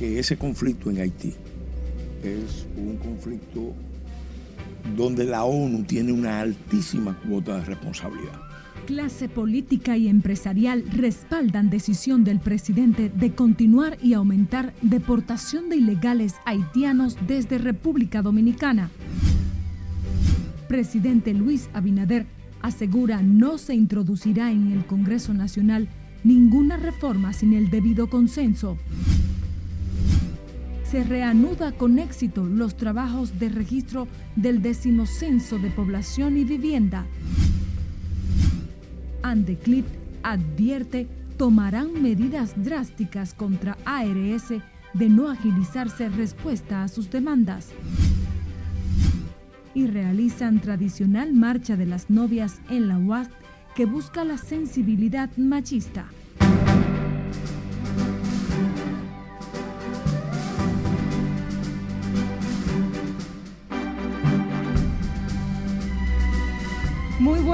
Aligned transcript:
que 0.00 0.18
ese 0.18 0.38
conflicto 0.38 0.88
en 0.88 0.96
Haití 0.96 1.34
es 2.24 2.66
un 2.74 2.96
conflicto 2.96 3.74
donde 4.96 5.26
la 5.26 5.44
ONU 5.44 5.82
tiene 5.82 6.10
una 6.10 6.40
altísima 6.40 7.14
cuota 7.18 7.58
de 7.58 7.66
responsabilidad. 7.66 8.32
Clase 8.86 9.28
política 9.28 9.98
y 9.98 10.08
empresarial 10.08 10.84
respaldan 10.90 11.68
decisión 11.68 12.24
del 12.24 12.40
presidente 12.40 13.10
de 13.14 13.34
continuar 13.34 13.98
y 14.02 14.14
aumentar 14.14 14.72
deportación 14.80 15.68
de 15.68 15.76
ilegales 15.76 16.32
haitianos 16.46 17.18
desde 17.26 17.58
República 17.58 18.22
Dominicana. 18.22 18.88
Presidente 20.66 21.34
Luis 21.34 21.68
Abinader 21.74 22.24
asegura 22.62 23.20
no 23.20 23.58
se 23.58 23.74
introducirá 23.74 24.50
en 24.50 24.72
el 24.72 24.86
Congreso 24.86 25.34
Nacional 25.34 25.88
ninguna 26.24 26.78
reforma 26.78 27.34
sin 27.34 27.52
el 27.52 27.68
debido 27.68 28.08
consenso 28.08 28.78
se 30.90 31.04
reanuda 31.04 31.70
con 31.70 32.00
éxito 32.00 32.44
los 32.44 32.76
trabajos 32.76 33.38
de 33.38 33.48
registro 33.48 34.08
del 34.34 34.60
decimocenso 34.60 35.60
de 35.60 35.70
población 35.70 36.36
y 36.36 36.42
vivienda. 36.42 37.06
Andeclip 39.22 39.86
advierte 40.24 41.06
tomarán 41.36 42.02
medidas 42.02 42.54
drásticas 42.56 43.34
contra 43.34 43.78
ARS 43.84 44.48
de 44.92 45.08
no 45.08 45.30
agilizarse 45.30 46.08
respuesta 46.08 46.82
a 46.82 46.88
sus 46.88 47.08
demandas. 47.08 47.68
Y 49.74 49.86
realizan 49.86 50.58
tradicional 50.58 51.32
marcha 51.32 51.76
de 51.76 51.86
las 51.86 52.10
novias 52.10 52.60
en 52.68 52.88
la 52.88 52.98
UAS 52.98 53.28
que 53.76 53.84
busca 53.84 54.24
la 54.24 54.38
sensibilidad 54.38 55.30
machista. 55.36 56.06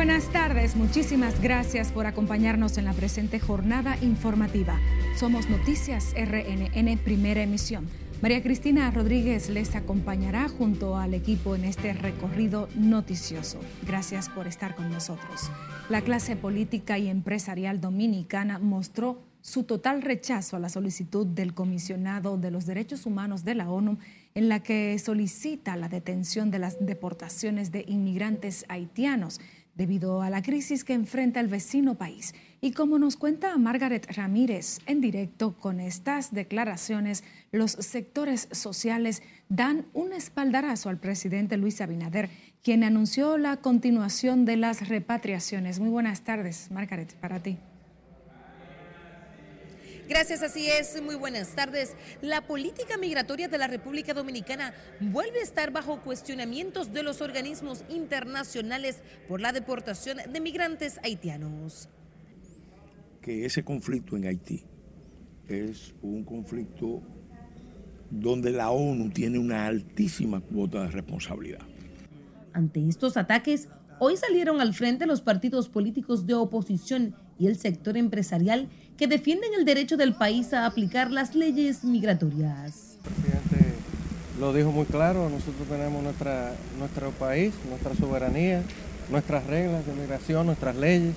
Buenas 0.07 0.33
tardes, 0.33 0.77
muchísimas 0.77 1.43
gracias 1.43 1.91
por 1.91 2.07
acompañarnos 2.07 2.79
en 2.79 2.85
la 2.85 2.93
presente 2.93 3.41
jornada 3.41 3.97
informativa. 4.03 4.79
Somos 5.19 5.51
Noticias 5.51 6.15
RNN 6.15 6.97
Primera 6.99 7.43
Emisión. 7.43 7.89
María 8.23 8.41
Cristina 8.41 8.89
Rodríguez 8.93 9.49
les 9.49 9.75
acompañará 9.75 10.49
junto 10.49 10.97
al 10.97 11.13
equipo 11.13 11.57
en 11.57 11.65
este 11.65 11.93
recorrido 11.93 12.69
noticioso. 12.77 13.59
Gracias 13.85 14.29
por 14.29 14.47
estar 14.47 14.77
con 14.77 14.93
nosotros. 14.93 15.51
La 15.89 16.01
clase 16.03 16.37
política 16.37 16.99
y 16.99 17.09
empresarial 17.09 17.81
dominicana 17.81 18.61
mostró 18.61 19.19
su 19.41 19.65
total 19.65 20.03
rechazo 20.03 20.57
a 20.57 20.61
la 20.61 20.69
solicitud 20.69 21.27
del 21.27 21.53
comisionado 21.53 22.37
de 22.37 22.53
los 22.53 22.65
derechos 22.65 23.07
humanos 23.07 23.45
de 23.45 23.57
la 23.57 23.69
ONU 23.69 23.99
en 24.37 24.49
la 24.49 24.63
que 24.63 24.97
solicita 25.01 25.77
la 25.77 25.89
detención 25.89 26.53
de 26.53 26.61
las 26.61 26.85
deportaciones 26.85 27.73
de 27.73 27.85
inmigrantes 27.89 28.65
haitianos 28.69 29.41
debido 29.77 30.23
a 30.23 30.31
la 30.31 30.43
crisis 30.43 30.85
que 30.85 30.95
enfrenta 30.95 31.41
el 31.41 31.49
vecino 31.49 31.95
país. 31.95 32.35
Y 32.61 32.73
como 32.73 32.99
nos 32.99 33.17
cuenta 33.17 33.57
Margaret 33.59 34.07
Ramírez 34.17 34.79
en 34.87 35.01
directo 35.01 35.57
con 35.57 35.81
estas 35.81 36.33
declaraciones, 36.33 37.23
los 37.53 37.73
sectores 37.73 38.49
sociales 38.51 39.23
dan 39.49 39.85
un 39.93 40.13
espaldarazo 40.13 40.89
al 40.89 40.99
presidente 40.99 41.57
Luis 41.57 41.81
Abinader, 41.81 42.31
quien 42.63 42.83
anunció 42.83 43.39
la 43.39 43.59
continuación 43.59 44.45
de 44.45 44.57
las 44.57 44.89
repatriaciones. 44.89 45.79
Muy 45.79 45.91
buenas 45.91 46.23
tardes, 46.23 46.71
Margaret, 46.71 47.15
para 47.15 47.41
ti. 47.41 47.59
Gracias, 50.09 50.43
así 50.43 50.69
es. 50.69 51.03
Muy 51.03 51.17
buenas 51.17 51.57
tardes. 51.57 51.97
La 52.23 52.47
política 52.47 52.97
migratoria 52.97 53.49
de 53.49 53.59
la 53.59 53.67
República 53.67 54.15
Dominicana 54.15 54.73
vuelve 55.01 55.41
a 55.41 55.43
estar 55.43 55.73
bajo 55.73 56.01
cuestionamientos 56.01 56.93
de 56.93 57.03
los 57.03 57.21
organismos 57.21 57.85
internacionales 57.89 59.03
por 59.29 59.41
la 59.41 59.53
deportación 59.53 60.19
de 60.33 60.41
migrantes 60.41 61.01
haitianos. 61.03 61.89
Que 63.21 63.45
ese 63.45 63.65
conflicto 63.65 64.17
en 64.17 64.27
Haití 64.27 64.65
es 65.49 65.93
un 66.03 66.25
conflicto 66.25 67.03
donde 68.09 68.53
la 68.53 68.71
ONU 68.71 69.11
tiene 69.11 69.41
una 69.41 69.67
altísima 69.67 70.41
cuota 70.41 70.85
de 70.85 70.91
responsabilidad. 70.93 71.63
Ante 72.53 72.87
estos 72.89 73.17
ataques, 73.17 73.69
hoy 73.99 74.17
salieron 74.17 74.61
al 74.61 74.73
frente 74.73 75.07
los 75.07 75.21
partidos 75.21 75.69
políticos 75.69 76.27
de 76.27 76.35
oposición 76.35 77.17
y 77.39 77.49
el 77.49 77.57
sector 77.57 77.97
empresarial 77.97 78.69
que 78.97 79.07
defienden 79.07 79.51
el 79.59 79.65
derecho 79.65 79.97
del 79.97 80.15
país 80.15 80.53
a 80.53 80.67
aplicar 80.67 81.11
las 81.11 81.35
leyes 81.35 81.85
migratorias. 81.85 82.99
El 83.05 83.13
presidente 83.13 83.75
lo 84.41 84.53
dijo 84.53 84.73
muy 84.73 84.87
claro, 84.87 85.29
nosotros 85.29 85.69
tenemos 85.69 86.03
nuestra, 86.03 86.55
nuestro 86.79 87.11
país, 87.13 87.55
nuestra 87.69 87.95
soberanía, 87.95 88.63
nuestras 89.11 89.47
reglas 89.47 89.87
de 89.87 89.93
migración, 89.95 90.47
nuestras 90.47 90.77
leyes, 90.77 91.15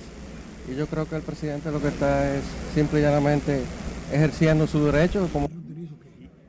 y 0.70 0.76
yo 0.76 0.86
creo 0.86 1.08
que 1.08 1.16
el 1.16 1.22
presidente 1.22 1.70
lo 1.70 1.80
que 1.80 1.88
está 1.88 2.34
es 2.34 2.42
simple 2.74 3.00
y 3.00 3.02
llanamente 3.02 3.62
ejerciendo 4.12 4.66
su 4.66 4.84
derecho. 4.84 5.28
Como... 5.32 5.48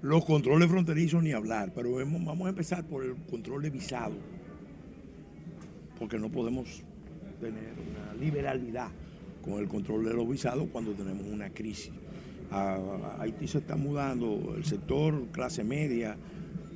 Los 0.01 0.25
controles 0.25 0.69
fronterizos 0.69 1.23
ni 1.23 1.31
hablar, 1.31 1.71
pero 1.73 1.93
vamos 1.93 2.45
a 2.45 2.49
empezar 2.49 2.83
por 2.83 3.03
el 3.03 3.15
control 3.29 3.63
de 3.63 3.69
visado, 3.69 4.13
porque 5.97 6.19
no 6.19 6.29
podemos 6.29 6.67
tener 7.39 7.73
una 7.73 8.13
liberalidad 8.19 8.89
con 9.41 9.53
el 9.53 9.67
control 9.67 10.05
de 10.05 10.13
los 10.13 10.27
visados 10.27 10.67
cuando 10.71 10.91
tenemos 10.91 11.25
una 11.25 11.49
crisis. 11.49 11.91
A 12.51 12.77
Haití 13.19 13.47
se 13.47 13.59
está 13.59 13.75
mudando, 13.75 14.55
el 14.57 14.65
sector 14.65 15.27
clase 15.31 15.63
media 15.63 16.17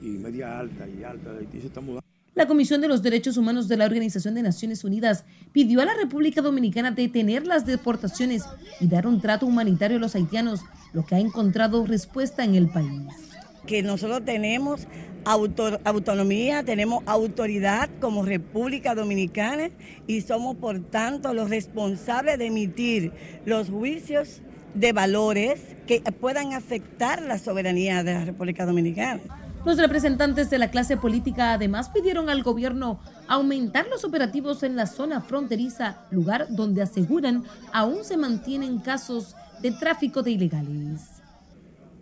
y 0.02 0.08
media 0.08 0.60
alta 0.60 0.88
y 0.88 1.04
alta 1.04 1.34
de 1.34 1.40
Haití 1.40 1.62
se 1.62 1.68
está 1.68 1.82
mudando. 1.82 2.02
La 2.34 2.48
Comisión 2.48 2.82
de 2.82 2.90
los 2.90 3.02
Derechos 3.02 3.38
Humanos 3.38 3.70
de 3.70 3.78
la 3.78 3.86
Organización 3.86 4.36
de 4.36 4.42
Naciones 4.42 4.84
Unidas 4.84 5.24
pidió 5.54 5.82
a 5.82 5.86
la 5.86 5.94
República 5.94 6.42
Dominicana 6.42 6.92
detener 6.92 7.48
las 7.48 7.66
deportaciones 7.66 8.44
y 8.82 8.88
dar 8.88 9.08
un 9.08 9.22
trato 9.22 9.46
humanitario 9.46 9.96
a 9.96 10.00
los 10.02 10.16
haitianos, 10.16 10.60
lo 10.92 11.06
que 11.06 11.16
ha 11.16 11.20
encontrado 11.20 11.86
respuesta 11.86 12.44
en 12.44 12.56
el 12.56 12.68
país. 12.68 13.35
Que 13.66 13.84
nosotros 13.84 14.24
tenemos 14.26 14.88
autonomía, 15.26 16.64
tenemos 16.64 17.04
autoridad 17.08 17.90
como 18.00 18.24
República 18.24 18.94
Dominicana 18.94 19.70
y 20.06 20.22
somos 20.22 20.56
por 20.58 20.80
tanto 20.80 21.34
los 21.34 21.50
responsables 21.50 22.38
de 22.38 22.46
emitir 22.46 23.12
los 23.46 23.70
juicios 23.70 24.42
de 24.76 24.94
valores 24.94 25.62
que 25.88 26.02
puedan 26.20 26.54
afectar 26.54 27.22
la 27.22 27.40
soberanía 27.40 28.04
de 28.04 28.14
la 28.14 28.26
República 28.26 28.66
Dominicana. 28.66 29.22
Los 29.66 29.80
representantes 29.80 30.52
de 30.52 30.60
la 30.60 30.70
clase 30.70 30.96
política 30.96 31.54
además 31.54 31.90
pidieron 31.90 32.30
al 32.30 32.44
gobierno 32.44 33.00
aumentar 33.28 33.88
los 33.88 34.04
operativos 34.04 34.62
en 34.62 34.76
la 34.76 34.86
zona 34.86 35.22
fronteriza, 35.22 36.02
lugar 36.12 36.46
donde 36.52 36.84
aseguran 36.84 37.44
aún 37.74 38.04
se 38.04 38.16
mantienen 38.16 38.78
casos 38.78 39.36
de 39.64 39.72
tráfico 39.72 40.22
de 40.22 40.32
ilegales. 40.32 41.15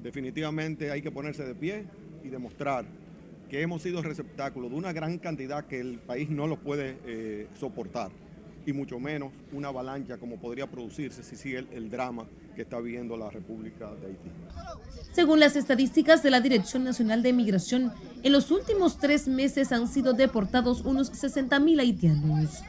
Definitivamente 0.03 0.91
hay 0.91 1.02
que 1.02 1.12
ponerse 1.12 1.46
de 1.46 1.56
pie 1.56 1.86
y 2.24 2.28
demostrar 2.28 2.86
que 3.50 3.62
hemos 3.62 3.81
sido 3.81 4.02
receptáculo 4.02 4.68
de 4.68 4.75
una 4.75 4.91
gran 4.91 5.18
cantidad 5.18 5.66
que 5.66 5.80
el 5.80 6.00
país 6.00 6.30
no 6.30 6.46
lo 6.46 6.58
puede 6.58 6.97
eh, 7.06 7.47
soportar 7.58 8.12
y 8.66 8.74
mucho 8.74 9.00
menos 9.00 9.31
una 9.53 9.69
avalancha 9.69 10.18
como 10.18 10.38
podría 10.38 10.68
producirse 10.68 11.24
si 11.24 11.36
sigue 11.36 11.59
el, 11.59 11.68
el, 11.72 11.90
drama 11.90 12.25
que 12.56 12.64
está 12.64 12.80
viviendo 12.80 13.16
la 13.16 13.30
República 13.30 13.91
de 13.96 14.08
Haití. 14.08 14.30
Según 15.12 15.40
las 15.40 15.56
estadísticas 15.56 16.24
de 16.24 16.31
la 16.31 16.41
Dirección 16.41 16.84
Nacional 16.84 17.24
de 17.24 17.34
Migración, 17.34 17.94
en 18.24 18.31
los 18.31 18.52
últimos 18.52 19.00
tres 19.00 19.28
meses 19.28 19.72
han 19.72 19.88
sido 19.88 20.14
deportados 20.14 20.81
unos 20.81 21.08
60 21.08 21.59
mil 21.59 21.80
haitianos. 21.80 22.64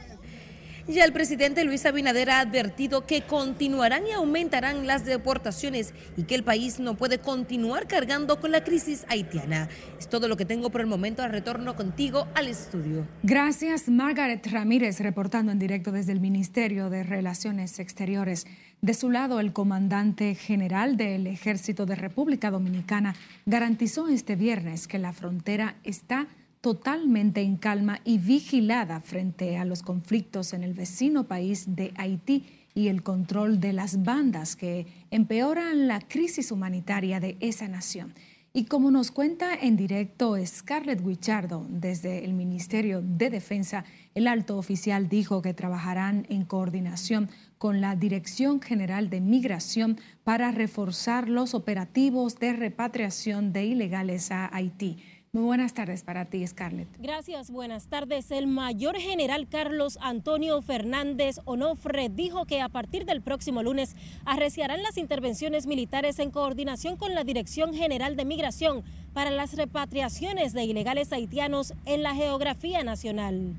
Ya 0.87 1.03
el 1.03 1.13
presidente 1.13 1.63
Luis 1.63 1.83
Abinader 1.87 2.29
ha 2.29 2.39
advertido 2.41 3.07
que 3.07 3.23
continuarán 3.23 4.05
y 4.05 4.11
aumentarán 4.11 4.85
las 4.85 5.03
deportaciones 5.03 5.95
y 6.15 6.23
que 6.23 6.35
el 6.35 6.43
país 6.43 6.79
no 6.79 6.95
puede 6.95 7.17
continuar 7.17 7.87
cargando 7.87 8.39
con 8.39 8.51
la 8.51 8.63
crisis 8.63 9.03
haitiana. 9.09 9.67
Es 9.97 10.07
todo 10.07 10.27
lo 10.27 10.37
que 10.37 10.45
tengo 10.45 10.69
por 10.69 10.81
el 10.81 10.87
momento. 10.87 11.27
Retorno 11.27 11.75
contigo 11.75 12.27
al 12.35 12.49
estudio. 12.49 13.07
Gracias, 13.23 13.89
Margaret 13.89 14.45
Ramírez, 14.45 14.99
reportando 14.99 15.51
en 15.51 15.57
directo 15.57 15.91
desde 15.91 16.11
el 16.11 16.19
Ministerio 16.19 16.91
de 16.91 17.01
Relaciones 17.01 17.79
Exteriores. 17.79 18.45
De 18.81 18.93
su 18.93 19.09
lado, 19.09 19.39
el 19.39 19.53
comandante 19.53 20.35
general 20.35 20.97
del 20.97 21.25
Ejército 21.25 21.87
de 21.87 21.95
República 21.95 22.51
Dominicana 22.51 23.15
garantizó 23.47 24.07
este 24.07 24.35
viernes 24.35 24.87
que 24.87 24.99
la 24.99 25.13
frontera 25.13 25.77
está 25.83 26.27
totalmente 26.65 27.43
en 27.43 27.57
calma 27.57 28.01
y 28.03 28.17
vigilada 28.17 28.99
frente 28.99 29.55
a 29.55 29.65
los 29.65 29.83
conflictos 29.83 30.51
en 30.51 30.63
el 30.63 30.73
vecino 30.73 31.27
país 31.27 31.75
de 31.75 31.93
Haití 31.95 32.47
y 32.73 32.87
el 32.87 33.03
control 33.03 33.59
de 33.59 33.71
las 33.71 34.01
bandas 34.01 34.55
que 34.55 34.87
empeoran 35.11 35.87
la 35.87 35.99
crisis 35.99 36.51
humanitaria 36.51 37.19
de 37.19 37.37
esa 37.39 37.67
nación. 37.67 38.15
Y 38.51 38.65
como 38.65 38.89
nos 38.89 39.11
cuenta 39.11 39.53
en 39.53 39.75
directo 39.75 40.35
Scarlett 40.43 41.05
Guichardo 41.05 41.67
desde 41.69 42.25
el 42.25 42.33
Ministerio 42.33 43.03
de 43.03 43.29
Defensa, 43.29 43.85
el 44.15 44.25
alto 44.25 44.57
oficial 44.57 45.07
dijo 45.07 45.43
que 45.43 45.53
trabajarán 45.53 46.25
en 46.29 46.45
coordinación 46.45 47.29
con 47.59 47.79
la 47.79 47.95
Dirección 47.95 48.59
General 48.59 49.11
de 49.11 49.21
Migración 49.21 49.99
para 50.23 50.51
reforzar 50.51 51.29
los 51.29 51.53
operativos 51.53 52.39
de 52.39 52.53
repatriación 52.53 53.53
de 53.53 53.65
ilegales 53.65 54.31
a 54.31 54.49
Haití. 54.55 54.97
Muy 55.35 55.43
buenas 55.43 55.73
tardes 55.73 56.01
para 56.01 56.23
ti, 56.23 56.47
Scarlett. 56.47 56.87
Gracias, 56.97 57.51
buenas 57.51 57.87
tardes. 57.87 58.31
El 58.31 58.47
mayor 58.47 58.95
general 58.95 59.49
Carlos 59.49 59.99
Antonio 60.01 60.61
Fernández 60.61 61.41
Onofre 61.43 62.07
dijo 62.07 62.45
que 62.45 62.61
a 62.61 62.69
partir 62.69 63.03
del 63.03 63.21
próximo 63.21 63.61
lunes 63.61 63.97
arreciarán 64.23 64.81
las 64.81 64.97
intervenciones 64.97 65.67
militares 65.67 66.19
en 66.19 66.31
coordinación 66.31 66.95
con 66.95 67.13
la 67.13 67.25
Dirección 67.25 67.73
General 67.73 68.15
de 68.15 68.23
Migración 68.23 68.85
para 69.11 69.29
las 69.29 69.57
repatriaciones 69.57 70.53
de 70.53 70.63
ilegales 70.63 71.11
haitianos 71.11 71.73
en 71.85 72.01
la 72.01 72.15
geografía 72.15 72.85
nacional. 72.85 73.55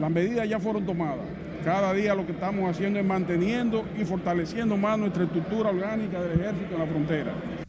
Las 0.00 0.10
medidas 0.10 0.48
ya 0.48 0.58
fueron 0.58 0.86
tomadas. 0.86 1.26
Cada 1.62 1.92
día 1.92 2.14
lo 2.14 2.24
que 2.24 2.32
estamos 2.32 2.70
haciendo 2.70 2.98
es 2.98 3.04
manteniendo 3.04 3.84
y 4.00 4.06
fortaleciendo 4.06 4.74
más 4.78 4.98
nuestra 4.98 5.24
estructura 5.24 5.68
orgánica 5.68 6.18
del 6.22 6.40
ejército 6.40 6.76
en 6.76 6.78
la 6.78 6.86
frontera 6.86 7.59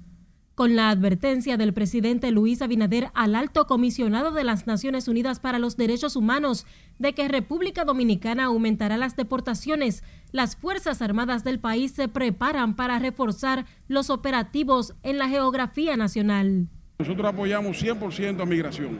con 0.55 0.75
la 0.75 0.89
advertencia 0.89 1.57
del 1.57 1.73
presidente 1.73 2.31
Luis 2.31 2.61
Abinader 2.61 3.09
al 3.13 3.35
alto 3.35 3.67
comisionado 3.67 4.31
de 4.31 4.43
las 4.43 4.67
Naciones 4.67 5.07
Unidas 5.07 5.39
para 5.39 5.59
los 5.59 5.77
Derechos 5.77 6.15
Humanos 6.15 6.65
de 6.99 7.13
que 7.13 7.27
República 7.27 7.85
Dominicana 7.85 8.45
aumentará 8.45 8.97
las 8.97 9.15
deportaciones, 9.15 10.03
las 10.31 10.55
Fuerzas 10.55 11.01
Armadas 11.01 11.43
del 11.43 11.59
país 11.59 11.93
se 11.93 12.07
preparan 12.07 12.75
para 12.75 12.99
reforzar 12.99 13.65
los 13.87 14.09
operativos 14.09 14.93
en 15.03 15.17
la 15.17 15.29
geografía 15.29 15.97
nacional. 15.97 16.67
Nosotros 16.99 17.27
apoyamos 17.27 17.81
100% 17.81 18.41
a 18.41 18.45
migración. 18.45 18.99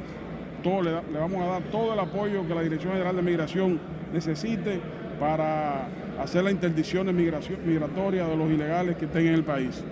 Todo, 0.64 0.82
le, 0.82 0.92
vamos 0.92 1.42
a 1.42 1.46
dar 1.46 1.64
todo 1.72 1.94
el 1.94 2.00
apoyo 2.00 2.48
que 2.48 2.56
la 2.56 2.62
Dirección 2.62 2.94
General 2.94 3.16
de 3.16 3.22
Migración 3.22 3.80
necesite 4.14 4.80
para 5.20 5.88
hacer 6.20 6.44
la 6.44 6.52
interdicción 6.52 7.16
migratoria 7.16 8.28
de 8.28 8.36
los 8.36 8.50
ilegales 8.50 8.96
que 8.98 9.06
estén 9.06 9.28
en 9.28 9.34
el 9.36 9.44
país. 9.44 9.84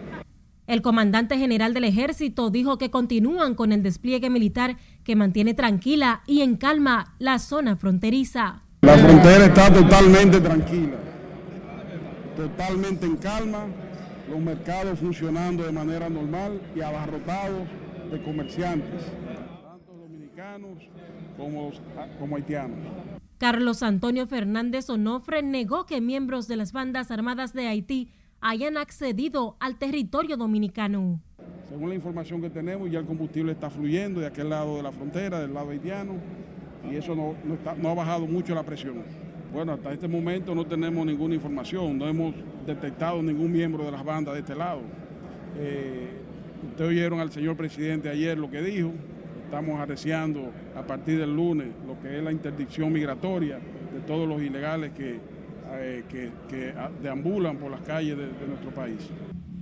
El 0.69 0.83
comandante 0.83 1.36
general 1.39 1.74
del 1.74 1.86
ejército 1.86 2.51
dijo 2.51 2.77
que 2.77 2.92
continúan 2.92 3.56
con 3.56 3.71
el 3.71 3.81
despliegue 3.81 4.30
militar 4.30 4.77
que 5.04 5.16
mantiene 5.16 5.56
tranquila 5.56 6.21
y 6.27 6.42
en 6.42 6.57
calma 6.57 7.16
la 7.18 7.39
zona 7.39 7.75
fronteriza. 7.75 8.62
La 8.81 8.95
frontera 8.95 9.45
está 9.48 9.74
totalmente 9.74 10.39
tranquila, 10.39 10.98
totalmente 12.38 13.07
en 13.07 13.18
calma, 13.18 13.66
los 14.30 14.39
mercados 14.39 15.00
funcionando 15.00 15.63
de 15.63 15.71
manera 15.71 16.07
normal 16.07 16.62
y 16.75 16.81
abarrotados 16.81 17.68
de 18.12 18.21
comerciantes, 18.21 19.06
tanto 19.63 19.92
dominicanos 19.92 20.77
como, 21.36 21.71
como 22.19 22.36
haitianos. 22.36 22.77
Carlos 23.39 23.81
Antonio 23.81 24.27
Fernández 24.27 24.88
Onofre 24.92 25.42
negó 25.42 25.88
que 25.88 26.00
miembros 26.00 26.48
de 26.48 26.57
las 26.57 26.74
bandas 26.74 27.10
armadas 27.10 27.54
de 27.54 27.66
Haití 27.66 28.12
hayan 28.42 28.78
accedido 28.78 29.58
al 29.60 29.78
territorio 29.78 30.38
dominicano. 30.38 31.20
Según 31.68 31.90
la 31.90 31.96
información 31.96 32.42
que 32.42 32.50
tenemos, 32.50 32.90
ya 32.90 33.00
el 33.00 33.06
combustible 33.06 33.52
está 33.52 33.70
fluyendo 33.70 34.20
de 34.22 34.28
aquel 34.28 34.50
lado 34.50 34.78
de 34.78 34.84
la 34.84 34.92
frontera, 34.92 35.40
del 35.40 35.54
lado 35.54 35.70
haitiano, 35.70 36.14
y 36.90 36.96
eso 36.96 37.16
no, 37.16 37.36
ha 37.90 37.94
bajado 37.94 38.26
mucho 38.26 38.56
la 38.56 38.64
presión. 38.64 39.04
Bueno, 39.54 39.74
hasta 39.74 39.92
este 39.94 40.08
momento 40.08 40.56
no 40.56 40.66
tenemos 40.66 41.06
ninguna 41.06 41.36
información, 41.36 41.98
no 41.98 42.08
hemos 42.08 42.34
detectado 42.66 43.22
ningún 43.22 43.52
miembro 43.52 43.84
de 43.84 43.92
las 43.92 44.04
bandas 44.04 44.34
de 44.34 44.40
este 44.42 44.56
lado. 44.56 44.82
Eh, 45.58 46.08
ustedes 46.72 46.90
oyeron 46.90 47.20
al 47.20 47.32
señor 47.32 47.56
presidente 47.56 48.10
ayer 48.10 48.38
lo 48.38 48.50
que 48.50 48.62
dijo, 48.62 48.92
estamos 49.46 49.80
arreciando 49.80 50.52
a 50.76 50.84
partir 50.84 51.20
del 51.20 51.36
lunes 51.36 51.68
lo 51.88 52.00
que 52.00 52.18
es 52.18 52.24
la 52.24 52.32
interdicción 52.32 52.94
migratoria 52.94 53.60
de 53.94 54.00
todos 54.06 54.28
los 54.28 54.42
ilegales 54.42 54.92
que 54.92 55.20
eh, 55.74 56.04
que, 56.10 56.74
deambulan 57.01 57.57
por 57.57 57.71
las 57.71 57.81
calles 57.81 58.18
de, 58.18 58.27
de 58.27 58.48
nuestro 58.48 58.71
país. 58.71 58.98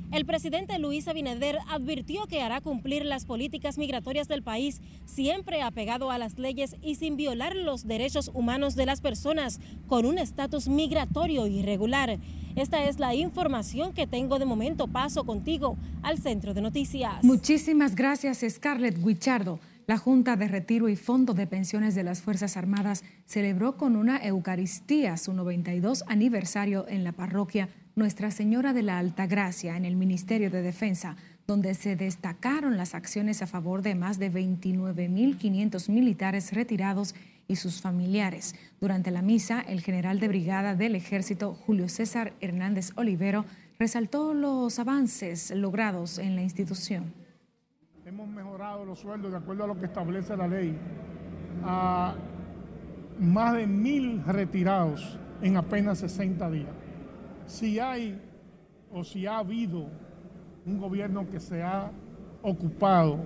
El 0.09 0.25
presidente 0.25 0.79
Luis 0.79 1.09
Abinader 1.09 1.57
advirtió 1.67 2.27
que 2.27 2.41
hará 2.41 2.61
cumplir 2.61 3.03
las 3.03 3.25
políticas 3.25 3.77
migratorias 3.77 4.29
del 4.29 4.41
país, 4.41 4.81
siempre 5.05 5.61
apegado 5.61 6.11
a 6.11 6.17
las 6.17 6.39
leyes 6.39 6.77
y 6.81 6.95
sin 6.95 7.17
violar 7.17 7.57
los 7.57 7.85
derechos 7.85 8.31
humanos 8.33 8.75
de 8.75 8.85
las 8.85 9.01
personas 9.01 9.59
con 9.87 10.05
un 10.05 10.17
estatus 10.17 10.69
migratorio 10.69 11.45
irregular. 11.45 12.19
Esta 12.55 12.85
es 12.85 12.99
la 12.99 13.15
información 13.15 13.93
que 13.93 14.07
tengo 14.07 14.39
de 14.39 14.45
momento. 14.45 14.87
Paso 14.87 15.25
contigo 15.25 15.77
al 16.03 16.19
centro 16.19 16.53
de 16.53 16.61
noticias. 16.61 17.23
Muchísimas 17.23 17.93
gracias, 17.93 18.45
Scarlett 18.47 18.97
Guichardo. 18.97 19.59
La 19.87 19.97
Junta 19.97 20.35
de 20.35 20.49
Retiro 20.49 20.89
y 20.89 20.97
Fondo 20.97 21.33
de 21.33 21.47
Pensiones 21.47 21.95
de 21.95 22.03
las 22.03 22.21
Fuerzas 22.21 22.57
Armadas 22.57 23.05
celebró 23.25 23.77
con 23.77 23.95
una 23.95 24.21
Eucaristía 24.21 25.15
su 25.15 25.31
92 25.31 26.03
aniversario 26.07 26.85
en 26.89 27.05
la 27.05 27.13
parroquia 27.13 27.69
Nuestra 27.95 28.29
Señora 28.29 28.73
de 28.73 28.83
la 28.83 28.99
Alta 28.99 29.27
Gracia 29.27 29.77
en 29.77 29.85
el 29.85 29.95
Ministerio 29.95 30.51
de 30.51 30.61
Defensa, 30.61 31.15
donde 31.47 31.73
se 31.73 31.95
destacaron 31.95 32.75
las 32.75 32.95
acciones 32.95 33.41
a 33.41 33.47
favor 33.47 33.81
de 33.81 33.95
más 33.95 34.19
de 34.19 34.29
29.500 34.29 35.89
militares 35.89 36.51
retirados 36.51 37.15
y 37.47 37.55
sus 37.55 37.79
familiares. 37.79 38.55
Durante 38.81 39.09
la 39.09 39.21
misa, 39.21 39.61
el 39.61 39.79
general 39.79 40.19
de 40.19 40.27
brigada 40.27 40.75
del 40.75 40.95
ejército, 40.95 41.53
Julio 41.53 41.87
César 41.87 42.33
Hernández 42.41 42.91
Olivero, 42.95 43.45
resaltó 43.79 44.33
los 44.33 44.79
avances 44.79 45.49
logrados 45.51 46.19
en 46.19 46.35
la 46.35 46.41
institución 46.41 47.25
hemos 48.07 48.29
mejorado 48.29 48.85
los 48.85 48.99
sueldos 48.99 49.31
de 49.31 49.37
acuerdo 49.37 49.65
a 49.65 49.67
lo 49.67 49.77
que 49.77 49.87
establece 49.87 50.37
la 50.37 50.47
ley 50.47 50.73
a 51.65 52.15
más 53.19 53.53
de 53.53 53.67
mil 53.67 54.23
retirados 54.23 55.19
en 55.41 55.57
apenas 55.57 55.97
60 55.97 56.49
días. 56.49 56.69
Si 57.47 57.79
hay 57.79 58.17
o 58.93 59.03
si 59.03 59.25
ha 59.25 59.39
habido 59.39 59.89
un 60.65 60.79
gobierno 60.79 61.29
que 61.29 61.41
se 61.41 61.61
ha 61.61 61.91
ocupado 62.43 63.17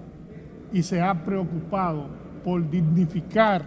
y 0.74 0.82
se 0.82 1.00
ha 1.00 1.14
preocupado 1.14 2.08
por 2.44 2.68
dignificar 2.68 3.64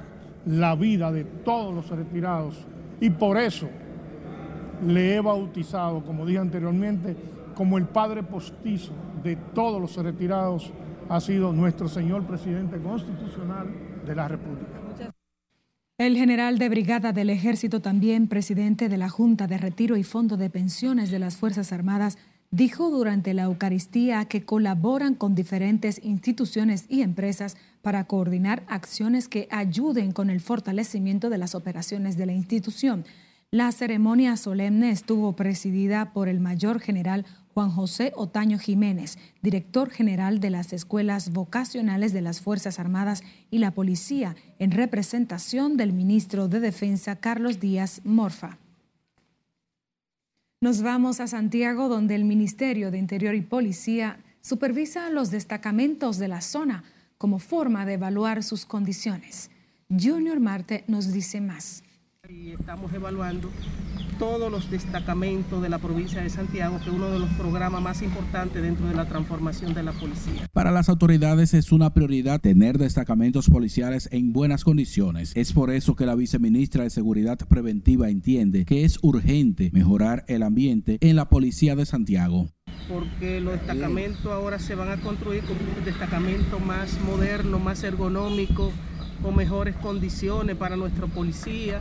la 0.47 0.75
vida 0.75 1.13
de 1.13 1.23
todos 1.23 1.73
los 1.73 1.89
retirados 1.91 2.57
y 2.99 3.11
por 3.11 3.39
eso 3.39 3.69
le 4.85 5.15
he 5.15 5.21
bautizado, 5.21 6.05
como 6.05 6.27
dije 6.27 6.41
anteriormente, 6.41 7.17
como 7.55 7.79
el 7.79 7.85
padre 7.85 8.25
postizo 8.25 8.93
de 9.23 9.37
todos 9.37 9.81
los 9.81 9.97
retirados 9.97 10.73
ha 11.09 11.21
sido 11.21 11.53
nuestro 11.53 11.89
señor 11.89 12.27
presidente 12.27 12.79
constitucional 12.79 13.69
de 14.07 14.15
la 14.15 14.29
República. 14.29 15.13
El 15.97 16.17
general 16.17 16.59
de 16.59 16.69
brigada 16.69 17.13
del 17.13 17.31
ejército, 17.31 17.81
también 17.81 18.27
presidente 18.27 18.89
de 18.89 18.97
la 18.97 19.09
Junta 19.09 19.47
de 19.47 19.59
Retiro 19.59 19.97
y 19.97 20.03
Fondo 20.03 20.37
de 20.37 20.51
Pensiones 20.51 21.11
de 21.11 21.21
las 21.21 21.37
Fuerzas 21.37 21.73
Armadas, 21.73 22.19
dijo 22.51 22.91
durante 22.91 23.33
la 23.33 23.45
Eucaristía 23.45 24.25
que 24.25 24.45
colaboran 24.45 25.15
con 25.15 25.35
diferentes 25.35 26.01
instituciones 26.05 26.87
y 26.89 27.03
empresas 27.03 27.57
para 27.81 28.05
coordinar 28.05 28.65
acciones 28.67 29.29
que 29.29 29.47
ayuden 29.51 30.13
con 30.13 30.31
el 30.31 30.41
fortalecimiento 30.41 31.31
de 31.31 31.39
las 31.39 31.55
operaciones 31.55 32.17
de 32.17 32.27
la 32.27 32.33
institución. 32.33 33.05
La 33.53 33.71
ceremonia 33.71 34.37
solemne 34.37 34.91
estuvo 34.91 35.37
presidida 35.37 36.13
por 36.13 36.29
el 36.29 36.41
mayor 36.41 36.81
general 36.81 37.25
Juan 37.55 37.71
José 37.71 38.13
Otaño 38.17 38.59
Jiménez, 38.59 39.17
director 39.41 39.89
general 39.89 40.41
de 40.41 40.51
las 40.51 40.73
escuelas 40.73 41.33
vocacionales 41.33 42.13
de 42.13 42.21
las 42.21 42.41
Fuerzas 42.41 42.81
Armadas 42.81 43.23
y 43.49 43.59
la 43.59 43.71
Policía, 43.71 44.35
en 44.59 44.73
representación 44.73 45.77
del 45.77 45.93
ministro 45.93 46.49
de 46.49 46.59
Defensa 46.59 47.15
Carlos 47.15 47.61
Díaz 47.61 48.01
Morfa. 48.03 48.59
Nos 50.61 50.83
vamos 50.83 51.21
a 51.21 51.29
Santiago, 51.29 51.89
donde 51.89 52.17
el 52.17 52.25
Ministerio 52.25 52.91
de 52.91 52.99
Interior 52.99 53.37
y 53.37 53.43
Policía 53.43 54.19
supervisa 54.41 55.09
los 55.11 55.31
destacamentos 55.31 56.19
de 56.19 56.27
la 56.27 56.41
zona 56.41 56.83
como 57.19 57.39
forma 57.39 57.87
de 57.87 57.93
evaluar 57.93 58.43
sus 58.43 58.67
condiciones. 58.67 59.51
Junior 59.89 60.41
Marte 60.41 60.83
nos 60.89 61.13
dice 61.13 61.41
más. 61.41 61.84
Y 62.35 62.51
estamos 62.51 62.93
evaluando 62.93 63.49
todos 64.19 64.51
los 64.51 64.69
destacamentos 64.69 65.63
de 65.63 65.69
la 65.69 65.79
provincia 65.79 66.21
de 66.21 66.29
Santiago, 66.29 66.79
que 66.79 66.91
es 66.91 66.95
uno 66.95 67.09
de 67.11 67.21
los 67.21 67.29
programas 67.31 67.81
más 67.81 68.03
importantes 68.03 68.61
dentro 68.61 68.89
de 68.89 68.95
la 68.95 69.07
transformación 69.07 69.73
de 69.73 69.85
la 69.85 69.93
policía. 69.93 70.49
Para 70.53 70.73
las 70.73 70.89
autoridades 70.89 71.55
es 71.55 71.71
una 71.71 71.95
prioridad 71.95 72.41
tener 72.41 72.77
destacamentos 72.79 73.49
policiales 73.49 74.09
en 74.11 74.33
buenas 74.33 74.65
condiciones. 74.65 75.33
Es 75.37 75.53
por 75.53 75.71
eso 75.71 75.95
que 75.95 76.07
la 76.07 76.17
viceministra 76.17 76.83
de 76.83 76.91
Seguridad 76.91 77.39
Preventiva 77.39 78.11
entiende 78.11 78.65
que 78.65 78.85
es 78.85 78.99
urgente 79.03 79.71
mejorar 79.73 80.25
el 80.27 80.43
ambiente 80.43 80.99
en 81.03 81.15
la 81.15 81.29
policía 81.29 81.77
de 81.77 81.87
Santiago 81.87 82.49
porque 82.87 83.41
los 83.41 83.55
destacamentos 83.55 84.27
ahora 84.27 84.59
se 84.59 84.75
van 84.75 84.91
a 84.91 85.01
construir 85.01 85.43
con 85.45 85.57
un 85.57 85.85
destacamento 85.87 86.61
más 86.61 87.01
moderno, 87.01 87.59
más 87.59 87.83
ergonómico, 87.83 88.73
con 89.23 89.35
mejores 89.35 89.75
condiciones 89.77 90.55
para 90.55 90.77
nuestra 90.77 91.07
policía 91.07 91.81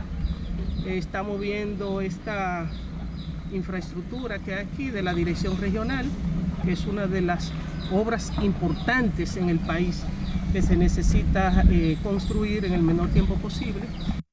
estamos 0.86 1.40
viendo 1.40 2.00
esta 2.00 2.70
infraestructura 3.52 4.38
que 4.38 4.54
hay 4.54 4.66
aquí 4.66 4.90
de 4.90 5.02
la 5.02 5.14
dirección 5.14 5.56
regional, 5.58 6.06
que 6.64 6.72
es 6.72 6.86
una 6.86 7.06
de 7.06 7.20
las 7.20 7.52
obras 7.92 8.32
importantes 8.42 9.36
en 9.36 9.48
el 9.48 9.58
país 9.58 10.02
que 10.52 10.62
se 10.62 10.76
necesita 10.76 11.64
eh, 11.70 11.96
construir 12.02 12.64
en 12.64 12.72
el 12.72 12.82
menor 12.82 13.08
tiempo 13.08 13.34
posible. 13.34 13.82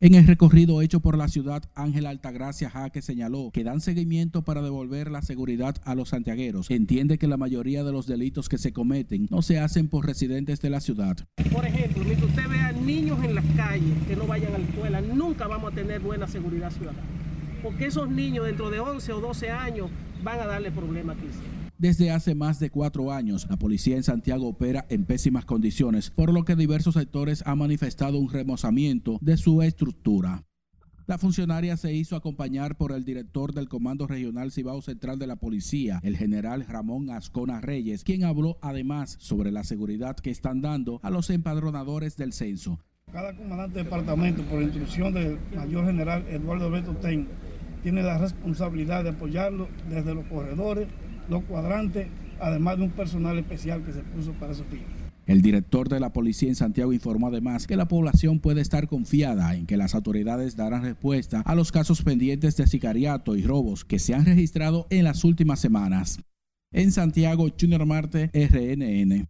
En 0.04 0.16
el 0.16 0.26
recorrido 0.26 0.82
hecho 0.82 1.00
por 1.00 1.16
la 1.16 1.28
ciudad, 1.28 1.62
Ángela 1.76 2.10
Altagracia 2.10 2.72
Jaque 2.72 3.04
señaló 3.04 3.52
que 3.54 3.64
dan 3.64 3.82
seguimiento 3.82 4.42
para 4.42 4.64
devolver 4.64 5.12
la 5.12 5.22
seguridad 5.22 5.76
a 5.86 5.94
los 5.94 6.10
santiagueros. 6.10 6.72
Entiende 6.72 7.20
que 7.20 7.28
la 7.28 7.38
mayoría 7.38 7.84
de 7.84 7.92
los 7.92 8.08
delitos 8.08 8.50
que 8.50 8.58
se 8.58 8.74
cometen 8.74 9.28
no 9.30 9.44
se 9.44 9.60
hacen 9.60 9.90
por 9.90 10.08
residentes 10.08 10.60
de 10.60 10.72
la 10.72 10.82
ciudad. 10.82 11.18
Por 11.54 11.68
ejemplo, 11.68 12.04
mientras 12.04 12.32
usted 12.32 12.50
vea 12.50 12.72
niños 12.72 13.24
en 13.24 13.36
las 13.36 13.46
calles 13.56 13.94
que 14.08 14.16
no 14.16 14.26
vayan 14.26 14.56
a 14.56 14.58
la 14.58 14.66
escuela, 14.66 15.02
nunca 15.02 15.46
vamos 15.46 15.72
a 15.72 15.76
tener 15.76 16.00
buena 16.00 16.26
seguridad 16.28 16.72
ciudadana. 16.72 17.04
Porque 17.62 17.86
esos 17.86 18.10
niños 18.10 18.48
dentro 18.48 18.72
de 18.72 18.80
11 18.80 19.14
o 19.14 19.22
12 19.22 19.52
años 19.52 19.92
van 20.24 20.40
a 20.40 20.48
darle 20.48 20.72
problemas 20.72 21.16
aquí. 21.16 21.28
Desde 21.82 22.12
hace 22.12 22.36
más 22.36 22.60
de 22.60 22.70
cuatro 22.70 23.12
años, 23.12 23.48
la 23.50 23.58
policía 23.58 23.96
en 23.96 24.04
Santiago 24.04 24.48
opera 24.48 24.86
en 24.90 25.04
pésimas 25.04 25.46
condiciones, 25.46 26.12
por 26.12 26.32
lo 26.32 26.46
que 26.46 26.56
diversos 26.56 26.94
sectores 26.94 27.42
han 27.48 27.58
manifestado 27.58 28.20
un 28.20 28.30
remozamiento 28.30 29.18
de 29.20 29.36
su 29.36 29.64
estructura. 29.64 30.44
La 31.08 31.18
funcionaria 31.18 31.78
se 31.78 31.92
hizo 31.92 32.16
acompañar 32.16 32.78
por 32.78 32.92
el 32.92 33.04
director 33.04 33.52
del 33.52 33.68
Comando 33.68 34.06
Regional 34.06 34.52
Cibao 34.52 34.84
Central 34.84 35.18
de 35.18 35.26
la 35.26 35.38
Policía, 35.38 36.00
el 36.04 36.18
general 36.18 36.68
Ramón 36.68 37.10
Ascona 37.10 37.62
Reyes, 37.62 38.04
quien 38.04 38.26
habló 38.26 38.60
además 38.62 39.18
sobre 39.20 39.52
la 39.52 39.64
seguridad 39.64 40.18
que 40.18 40.30
están 40.30 40.62
dando 40.62 41.00
a 41.02 41.10
los 41.10 41.32
empadronadores 41.32 42.16
del 42.16 42.34
censo. 42.34 42.78
Cada 43.12 43.36
comandante 43.36 43.80
de 43.80 43.86
departamento, 43.86 44.44
por 44.44 44.62
instrucción 44.62 45.16
del 45.16 45.40
mayor 45.56 45.88
general 45.88 46.28
Eduardo 46.28 46.68
Alberto 46.68 46.96
Ten, 46.98 47.28
tiene 47.82 48.04
la 48.04 48.20
responsabilidad 48.20 49.04
de 49.04 49.10
apoyarlo 49.10 49.68
desde 49.90 50.14
los 50.14 50.28
corredores 50.28 50.88
los 51.32 51.44
cuadrantes, 51.46 52.08
además 52.40 52.78
de 52.78 52.84
un 52.84 52.92
personal 52.92 53.40
especial 53.40 53.84
que 53.84 53.94
se 53.94 54.02
puso 54.02 54.34
para 54.34 54.52
esos 54.52 54.68
fines. 54.68 54.86
El 55.26 55.42
director 55.42 55.88
de 55.88 56.00
la 56.00 56.12
policía 56.12 56.50
en 56.50 56.56
Santiago 56.56 56.94
informó 56.94 57.28
además 57.28 57.66
que 57.66 57.78
la 57.78 57.88
población 57.88 58.40
puede 58.40 58.62
estar 58.62 58.88
confiada 58.88 59.56
en 59.56 59.66
que 59.66 59.78
las 59.78 59.96
autoridades 59.96 60.56
darán 60.56 60.84
respuesta 60.84 61.42
a 61.46 61.56
los 61.56 61.72
casos 61.72 62.02
pendientes 62.04 62.58
de 62.58 62.68
sicariato 62.68 63.36
y 63.36 63.44
robos 63.44 63.86
que 63.86 64.00
se 64.00 64.14
han 64.14 64.26
registrado 64.26 64.88
en 64.90 65.06
las 65.06 65.24
últimas 65.24 65.60
semanas. 65.60 66.20
En 66.74 66.92
Santiago, 66.92 67.48
Junior 67.60 67.86
Marte, 67.86 68.30
RNN. 68.34 69.28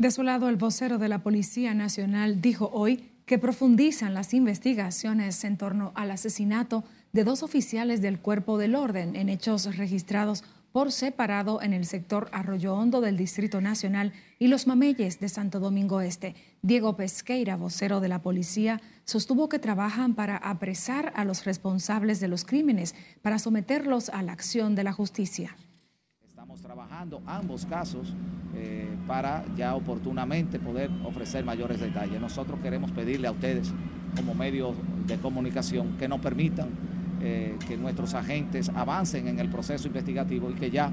De 0.00 0.10
su 0.10 0.22
lado, 0.22 0.48
el 0.48 0.56
vocero 0.56 0.98
de 0.98 1.08
la 1.08 1.22
Policía 1.22 1.74
Nacional 1.74 2.40
dijo 2.40 2.70
hoy 2.72 3.02
que 3.26 3.38
profundizan 3.38 4.14
las 4.14 4.32
investigaciones 4.32 5.42
en 5.44 5.58
torno 5.58 5.92
al 5.96 6.12
asesinato 6.12 6.84
de 7.12 7.24
dos 7.24 7.42
oficiales 7.42 8.00
del 8.00 8.20
Cuerpo 8.20 8.58
del 8.58 8.74
Orden 8.74 9.16
en 9.16 9.28
hechos 9.28 9.76
registrados 9.76 10.44
por 10.72 10.92
separado 10.92 11.62
en 11.62 11.72
el 11.72 11.86
sector 11.86 12.28
Arroyo 12.32 12.74
Hondo 12.74 13.00
del 13.00 13.16
Distrito 13.16 13.60
Nacional 13.60 14.12
y 14.38 14.48
Los 14.48 14.66
Mameyes 14.66 15.18
de 15.20 15.28
Santo 15.28 15.60
Domingo 15.60 16.00
Este. 16.00 16.34
Diego 16.62 16.96
Pesqueira, 16.96 17.56
vocero 17.56 18.00
de 18.00 18.08
la 18.08 18.22
policía, 18.22 18.80
sostuvo 19.04 19.48
que 19.48 19.58
trabajan 19.58 20.14
para 20.14 20.36
apresar 20.36 21.12
a 21.16 21.24
los 21.24 21.44
responsables 21.44 22.20
de 22.20 22.28
los 22.28 22.44
crímenes, 22.44 22.94
para 23.22 23.38
someterlos 23.38 24.08
a 24.10 24.22
la 24.22 24.32
acción 24.32 24.74
de 24.74 24.84
la 24.84 24.92
justicia. 24.92 25.56
Estamos 26.26 26.60
trabajando 26.60 27.22
ambos 27.26 27.66
casos 27.66 28.14
eh, 28.54 28.88
para 29.06 29.44
ya 29.56 29.74
oportunamente 29.74 30.58
poder 30.58 30.90
ofrecer 31.04 31.44
mayores 31.44 31.80
detalles. 31.80 32.20
Nosotros 32.20 32.60
queremos 32.60 32.90
pedirle 32.92 33.28
a 33.28 33.32
ustedes, 33.32 33.72
como 34.16 34.34
medios 34.34 34.76
de 35.06 35.18
comunicación, 35.18 35.96
que 35.98 36.08
nos 36.08 36.20
permitan 36.20 36.68
eh, 37.20 37.56
que 37.66 37.76
nuestros 37.76 38.14
agentes 38.14 38.70
avancen 38.74 39.28
en 39.28 39.38
el 39.38 39.48
proceso 39.48 39.88
investigativo 39.88 40.50
y 40.50 40.54
que 40.54 40.70
ya 40.70 40.90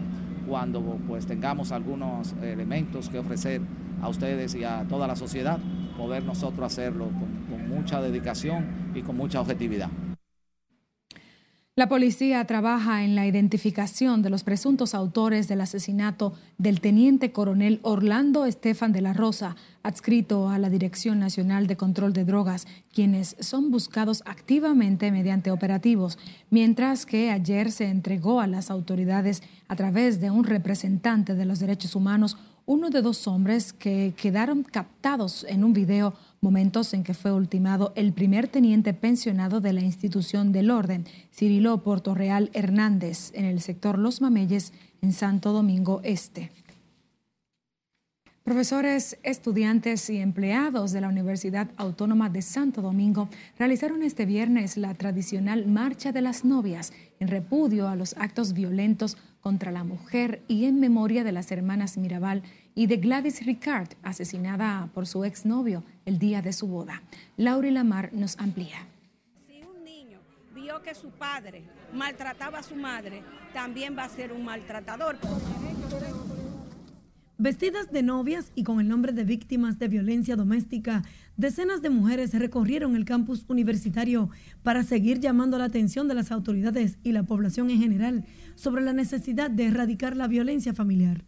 cuando 0.48 0.82
pues 1.08 1.25
tengamos 1.25 1.72
algunos 1.72 2.34
elementos 2.41 3.10
que 3.10 3.20
ofrecer 3.20 3.62
a 4.01 4.10
ustedes 4.10 4.55
y 4.55 4.63
a 4.63 4.86
toda 4.88 5.08
la 5.08 5.15
sociedad, 5.15 5.60
poder 5.98 6.24
nosotros 6.24 6.65
hacerlo 6.65 7.10
con 7.50 7.70
mucha 7.70 8.01
dedicación 8.01 8.65
y 8.94 9.01
con 9.01 9.17
mucha 9.17 9.41
objetividad. 9.41 9.89
La 11.77 11.89
policía 11.89 12.46
trabaja 12.46 13.03
en 13.03 13.15
la 13.15 13.27
identificación 13.27 14.22
de 14.22 14.29
los 14.29 14.44
presuntos 14.44 14.96
autores 14.96 15.50
del 15.50 15.60
asesinato 15.60 16.32
del 16.58 16.79
teniente 16.79 17.34
coronel 17.34 17.82
Orlando 17.82 18.46
Estefan 18.46 18.94
de 18.94 19.01
la 19.01 19.12
Rosa, 19.12 19.58
adscrito 19.84 20.48
a 20.48 20.58
la 20.58 20.70
Dirección 20.70 21.20
Nacional 21.20 21.67
de 21.67 21.75
Control 21.75 22.13
de 22.13 22.24
Drogas, 22.24 22.65
quienes 22.94 23.36
son 23.41 23.72
buscados 23.72 24.24
activamente 24.25 25.12
mediante 25.12 25.51
operativos, 25.51 26.17
mientras 26.50 27.05
que 27.05 27.29
ayer 27.29 27.70
se 27.74 27.89
entregó 27.89 28.39
a 28.39 28.48
las 28.48 28.72
autoridades 28.72 29.44
a 29.67 29.75
través 29.75 30.22
de 30.22 30.32
un 30.32 30.46
representante 30.46 31.36
de 31.36 31.44
los 31.44 31.60
derechos 31.60 31.94
humanos 31.94 32.38
uno 32.65 32.89
de 32.89 33.01
dos 33.01 33.27
hombres 33.27 33.74
que 33.74 34.13
quedaron 34.17 34.63
captados 34.63 35.45
en 35.48 35.63
un 35.63 35.74
video 35.74 36.13
momentos 36.41 36.93
en 36.93 37.03
que 37.03 37.13
fue 37.13 37.31
ultimado 37.31 37.93
el 37.95 38.13
primer 38.13 38.48
teniente 38.48 38.93
pensionado 38.93 39.62
de 39.62 39.74
la 39.74 39.81
institución 39.81 40.51
del 40.51 40.72
orden, 40.72 41.05
Cirilo 41.34 41.84
Portorreal 41.84 42.50
Hernández, 42.53 43.31
en 43.34 43.45
el 43.45 43.62
sector 43.62 43.98
Los 43.98 44.22
Mameyes, 44.22 44.74
en 45.01 45.13
Santo 45.13 45.51
Domingo 45.53 46.01
Este. 46.03 46.51
Profesores, 48.43 49.17
estudiantes 49.24 50.07
y 50.12 50.17
empleados 50.17 50.91
de 50.91 51.01
la 51.01 51.07
Universidad 51.07 51.72
Autónoma 51.77 52.29
de 52.29 52.43
Santo 52.43 52.84
Domingo 52.84 53.27
realizaron 53.57 54.03
este 54.03 54.27
viernes 54.27 54.77
la 54.77 54.93
tradicional 54.93 55.65
Marcha 55.65 56.12
de 56.12 56.22
las 56.22 56.45
Novias 56.45 56.93
en 57.19 57.27
repudio 57.27 57.88
a 57.88 57.95
los 57.95 58.15
actos 58.17 58.53
violentos 58.53 59.17
contra 59.46 59.72
la 59.72 59.84
mujer 59.84 60.42
y 60.48 60.66
en 60.66 60.80
memoria 60.80 61.24
de 61.24 61.32
las 61.32 61.52
hermanas 61.52 61.98
Mirabal 61.98 62.42
y 62.74 62.88
de 62.88 62.98
Gladys 62.98 63.46
Ricard, 63.46 63.90
asesinada 64.02 64.90
por 64.92 65.06
su 65.06 65.24
exnovio 65.24 65.84
el 66.08 66.18
día 66.18 66.42
de 66.42 66.52
su 66.52 66.66
boda. 66.68 67.04
Laura 67.38 67.70
Lamar 67.70 68.12
nos 68.12 68.40
amplía. 68.40 68.88
Si 69.46 69.62
un 69.62 69.84
niño 69.84 70.18
vio 70.56 70.82
que 70.82 70.96
su 70.96 71.12
padre 71.12 71.62
maltrataba 71.94 72.58
a 72.58 72.64
su 72.64 72.75
madre, 72.75 73.22
también 73.54 73.96
va 73.96 74.06
a 74.06 74.10
ser 74.10 74.34
un 74.34 74.44
maltratador. 74.44 75.20
Vestidas 77.38 77.92
de 77.92 78.01
novias 78.01 78.54
y 78.56 78.63
con 78.63 78.80
el 78.80 78.88
nombre 78.88 79.12
de 79.12 79.25
víctimas 79.25 79.77
de 79.77 79.89
violencia 79.89 80.38
doméstica, 80.38 81.04
decenas 81.36 81.82
de 81.82 81.89
mujeres 81.89 82.34
recorrieron 82.34 82.96
el 82.96 83.04
campus 83.04 83.44
universitario 83.50 84.30
para 84.63 84.84
seguir 84.84 85.20
llamando 85.20 85.58
la 85.58 85.65
atención 85.65 86.08
de 86.08 86.13
las 86.13 86.32
autoridades 86.32 86.98
y 87.04 87.12
la 87.12 87.24
población 87.24 87.70
en 87.72 87.80
general 87.80 88.24
sobre 88.56 88.84
la 88.84 88.94
necesidad 88.94 89.51
de 89.51 89.65
erradicar 89.65 90.15
la 90.15 90.30
violencia 90.30 90.74
familiar. 90.74 91.25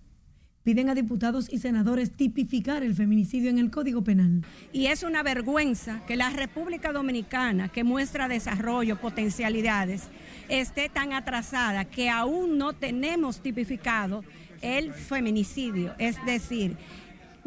Piden 0.64 0.90
a 0.90 0.96
diputados 0.96 1.48
y 1.52 1.60
senadores 1.60 2.12
tipificar 2.12 2.84
el 2.84 2.96
feminicidio 2.96 3.50
en 3.50 3.58
el 3.58 3.70
Código 3.70 4.04
Penal. 4.04 4.46
Y 4.72 4.88
es 4.88 5.04
una 5.04 5.24
vergüenza 5.24 6.06
que 6.06 6.16
la 6.16 6.30
República 6.30 6.94
Dominicana, 6.94 7.70
que 7.70 7.84
muestra 7.84 8.30
desarrollo, 8.30 9.00
potencialidades, 9.00 10.10
esté 10.48 10.88
tan 10.88 11.12
atrasada 11.12 11.86
que 11.86 12.10
aún 12.10 12.58
no 12.58 12.72
tenemos 12.74 13.42
tipificado 13.42 14.24
el 14.62 14.94
feminicidio, 14.94 15.94
es 15.98 16.18
decir, 16.26 16.78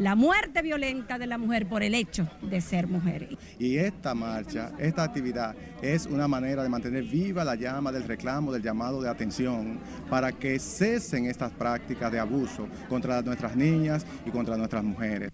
la 0.00 0.14
muerte 0.14 0.62
violenta 0.62 1.19
de 1.19 1.26
la 1.26 1.37
mujer 1.37 1.69
por 1.69 1.83
el 1.83 1.95
hecho 1.95 2.26
de 2.40 2.62
ser 2.62 2.87
mujer. 2.87 3.37
Y 3.59 3.76
esta 3.76 4.14
marcha, 4.14 4.73
esta 4.79 5.02
actividad 5.02 5.55
es 5.83 6.07
una 6.07 6.26
manera 6.26 6.62
de 6.62 6.71
mantener 6.71 7.05
viva 7.05 7.45
la 7.45 7.55
llama 7.55 7.93
del 7.93 8.05
reclamo, 8.05 8.50
del 8.50 8.62
llamado 8.62 9.02
de 9.02 9.11
atención, 9.11 9.79
para 10.09 10.33
que 10.33 10.59
cesen 10.59 11.26
estas 11.26 11.52
prácticas 11.52 12.11
de 12.11 12.19
abuso 12.19 12.67
contra 12.88 13.21
nuestras 13.21 13.55
niñas 13.55 14.07
y 14.25 14.31
contra 14.31 14.57
nuestras 14.57 14.83
mujeres. 14.83 15.31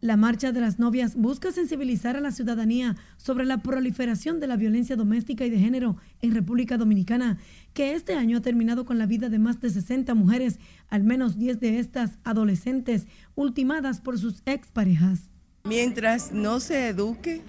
La 0.00 0.16
Marcha 0.16 0.52
de 0.52 0.60
las 0.60 0.78
Novias 0.78 1.16
busca 1.16 1.50
sensibilizar 1.50 2.16
a 2.16 2.20
la 2.20 2.30
ciudadanía 2.30 2.94
sobre 3.16 3.44
la 3.44 3.58
proliferación 3.58 4.38
de 4.38 4.46
la 4.46 4.56
violencia 4.56 4.94
doméstica 4.94 5.44
y 5.44 5.50
de 5.50 5.58
género 5.58 5.96
en 6.22 6.34
República 6.34 6.76
Dominicana, 6.78 7.38
que 7.74 7.94
este 7.94 8.14
año 8.14 8.38
ha 8.38 8.40
terminado 8.40 8.84
con 8.84 8.98
la 8.98 9.06
vida 9.06 9.28
de 9.28 9.40
más 9.40 9.60
de 9.60 9.70
60 9.70 10.14
mujeres, 10.14 10.60
al 10.88 11.02
menos 11.02 11.36
10 11.36 11.58
de 11.58 11.80
estas 11.80 12.16
adolescentes, 12.22 13.08
ultimadas 13.34 14.00
por 14.00 14.20
sus 14.20 14.42
exparejas. 14.46 15.32
Mientras 15.64 16.30
no 16.30 16.60
se 16.60 16.88
eduque 16.88 17.42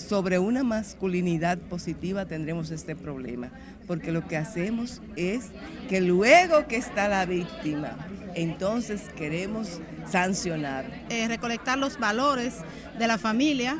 sobre 0.00 0.38
una 0.38 0.64
masculinidad 0.64 1.58
positiva, 1.58 2.26
tendremos 2.26 2.70
este 2.70 2.96
problema, 2.96 3.50
porque 3.86 4.12
lo 4.12 4.26
que 4.26 4.36
hacemos 4.36 5.00
es 5.16 5.50
que 5.88 6.00
luego 6.00 6.66
que 6.66 6.76
está 6.76 7.08
la 7.08 7.26
víctima, 7.26 7.96
entonces 8.34 9.02
queremos 9.16 9.80
sancionar. 10.06 11.06
Eh, 11.10 11.28
recolectar 11.28 11.78
los 11.78 11.98
valores 11.98 12.56
de 12.98 13.06
la 13.06 13.18
familia 13.18 13.78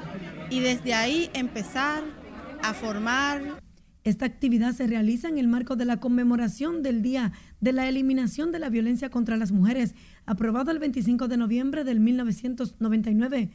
y 0.51 0.61
desde 0.61 0.95
ahí 0.95 1.31
empezar 1.35 2.03
a 2.63 2.75
formar. 2.75 3.61
Esta 4.03 4.25
actividad 4.25 4.73
se 4.73 4.87
realiza 4.87 5.29
en 5.29 5.39
el 5.39 5.47
marco 5.47 5.77
de 5.77 5.85
la 5.85 5.99
conmemoración 5.99 6.83
del 6.83 7.03
Día 7.03 7.33
de 7.61 7.73
la 7.73 7.87
Eliminación 7.89 8.51
de 8.51 8.59
la 8.59 8.71
Violencia 8.71 9.11
contra 9.11 9.37
las 9.37 9.53
Mujeres, 9.53 9.95
aprobado 10.25 10.71
el 10.71 10.79
25 10.79 11.29
de 11.29 11.37
noviembre 11.37 11.85
del 11.85 12.01
1999, 12.01 13.51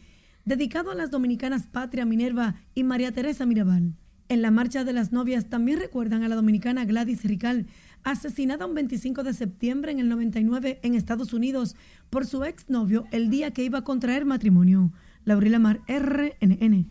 dedicado 0.46 0.92
a 0.92 0.96
las 0.96 1.12
dominicanas 1.12 1.68
Patria 1.68 2.06
Minerva 2.06 2.56
y 2.76 2.84
María 2.84 3.12
Teresa 3.12 3.46
Mirabal. 3.46 3.96
En 4.30 4.42
la 4.42 4.52
marcha 4.52 4.84
de 4.84 4.94
las 4.94 5.12
novias 5.12 5.50
también 5.50 5.80
recuerdan 5.80 6.24
a 6.24 6.28
la 6.28 6.36
dominicana 6.36 6.86
Gladys 6.86 7.24
Rical, 7.24 7.68
asesinada 8.04 8.66
un 8.66 8.76
25 8.76 9.24
de 9.24 9.34
septiembre 9.34 9.92
en 9.92 10.00
el 10.00 10.10
99 10.10 10.80
en 10.82 10.96
Estados 10.96 11.34
Unidos 11.34 11.76
por 12.10 12.26
su 12.26 12.44
exnovio 12.44 13.06
el 13.12 13.30
día 13.30 13.52
que 13.52 13.64
iba 13.64 13.80
a 13.80 13.84
contraer 13.84 14.26
matrimonio. 14.26 14.92
Laurila 15.26 15.60
Mar, 15.60 15.82
RNN. 15.88 16.88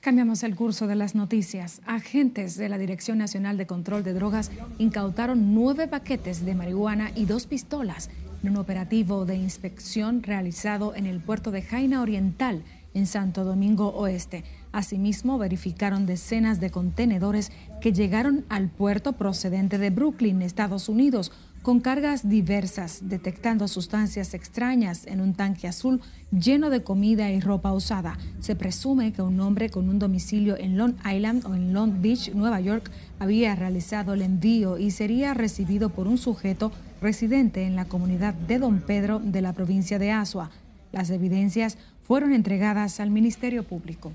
Cambiamos 0.00 0.42
el 0.42 0.56
curso 0.56 0.86
de 0.86 0.96
las 0.96 1.14
noticias. 1.14 1.82
Agentes 1.86 2.56
de 2.56 2.68
la 2.68 2.78
Dirección 2.78 3.18
Nacional 3.18 3.56
de 3.56 3.66
Control 3.66 4.02
de 4.02 4.14
Drogas 4.14 4.50
incautaron 4.78 5.54
nueve 5.54 5.88
paquetes 5.88 6.44
de 6.44 6.54
marihuana 6.54 7.10
y 7.14 7.26
dos 7.26 7.46
pistolas 7.46 8.10
en 8.42 8.50
un 8.50 8.56
operativo 8.56 9.26
de 9.26 9.36
inspección 9.36 10.22
realizado 10.22 10.94
en 10.94 11.06
el 11.06 11.20
puerto 11.20 11.50
de 11.50 11.62
Jaina 11.62 12.00
Oriental, 12.00 12.64
en 12.94 13.06
Santo 13.06 13.44
Domingo 13.44 13.88
Oeste. 13.88 14.44
Asimismo, 14.72 15.38
verificaron 15.38 16.06
decenas 16.06 16.60
de 16.60 16.70
contenedores 16.70 17.52
que 17.80 17.92
llegaron 17.92 18.44
al 18.48 18.68
puerto 18.68 19.12
procedente 19.14 19.78
de 19.78 19.90
Brooklyn, 19.90 20.42
Estados 20.42 20.88
Unidos, 20.88 21.32
con 21.62 21.80
cargas 21.80 22.28
diversas, 22.28 23.00
detectando 23.02 23.68
sustancias 23.68 24.32
extrañas 24.32 25.06
en 25.06 25.20
un 25.20 25.34
tanque 25.34 25.68
azul 25.68 26.00
lleno 26.30 26.70
de 26.70 26.82
comida 26.82 27.30
y 27.30 27.40
ropa 27.40 27.72
usada. 27.72 28.16
Se 28.38 28.56
presume 28.56 29.12
que 29.12 29.20
un 29.20 29.38
hombre 29.40 29.68
con 29.68 29.88
un 29.90 29.98
domicilio 29.98 30.56
en 30.56 30.78
Long 30.78 30.94
Island 31.04 31.44
o 31.44 31.54
en 31.54 31.74
Long 31.74 32.00
Beach, 32.00 32.32
Nueva 32.34 32.60
York, 32.60 32.90
había 33.18 33.54
realizado 33.56 34.14
el 34.14 34.22
envío 34.22 34.78
y 34.78 34.90
sería 34.90 35.34
recibido 35.34 35.90
por 35.90 36.06
un 36.06 36.16
sujeto 36.16 36.72
residente 37.02 37.64
en 37.66 37.76
la 37.76 37.84
comunidad 37.84 38.32
de 38.32 38.58
Don 38.58 38.80
Pedro 38.80 39.18
de 39.18 39.42
la 39.42 39.52
provincia 39.52 39.98
de 39.98 40.12
Asua. 40.12 40.50
Las 40.92 41.10
evidencias 41.10 41.76
fueron 42.10 42.32
entregadas 42.32 42.98
al 42.98 43.08
Ministerio 43.08 43.62
Público. 43.62 44.12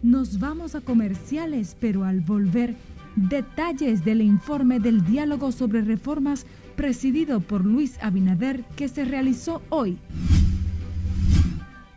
Nos 0.00 0.38
vamos 0.38 0.76
a 0.76 0.80
comerciales, 0.80 1.76
pero 1.80 2.04
al 2.04 2.20
volver, 2.20 2.76
detalles 3.16 4.04
del 4.04 4.22
informe 4.22 4.78
del 4.78 5.04
diálogo 5.04 5.50
sobre 5.50 5.80
reformas 5.80 6.46
presidido 6.76 7.40
por 7.40 7.64
Luis 7.64 7.98
Abinader 8.00 8.62
que 8.76 8.86
se 8.86 9.04
realizó 9.04 9.60
hoy. 9.70 9.98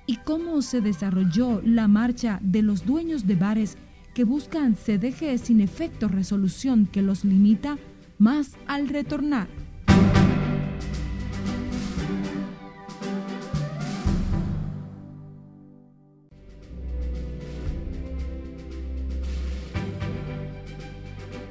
¿Y 0.07 0.15
cómo 0.15 0.63
se 0.63 0.81
desarrolló 0.81 1.61
la 1.63 1.87
marcha 1.87 2.39
de 2.41 2.63
los 2.63 2.87
dueños 2.87 3.27
de 3.27 3.35
bares 3.35 3.77
que 4.15 4.23
buscan 4.23 4.75
se 4.75 4.97
deje 4.97 5.37
sin 5.37 5.61
efecto 5.61 6.07
resolución 6.07 6.87
que 6.87 7.03
los 7.03 7.23
limita 7.23 7.77
más 8.17 8.53
al 8.65 8.89
retornar? 8.89 9.47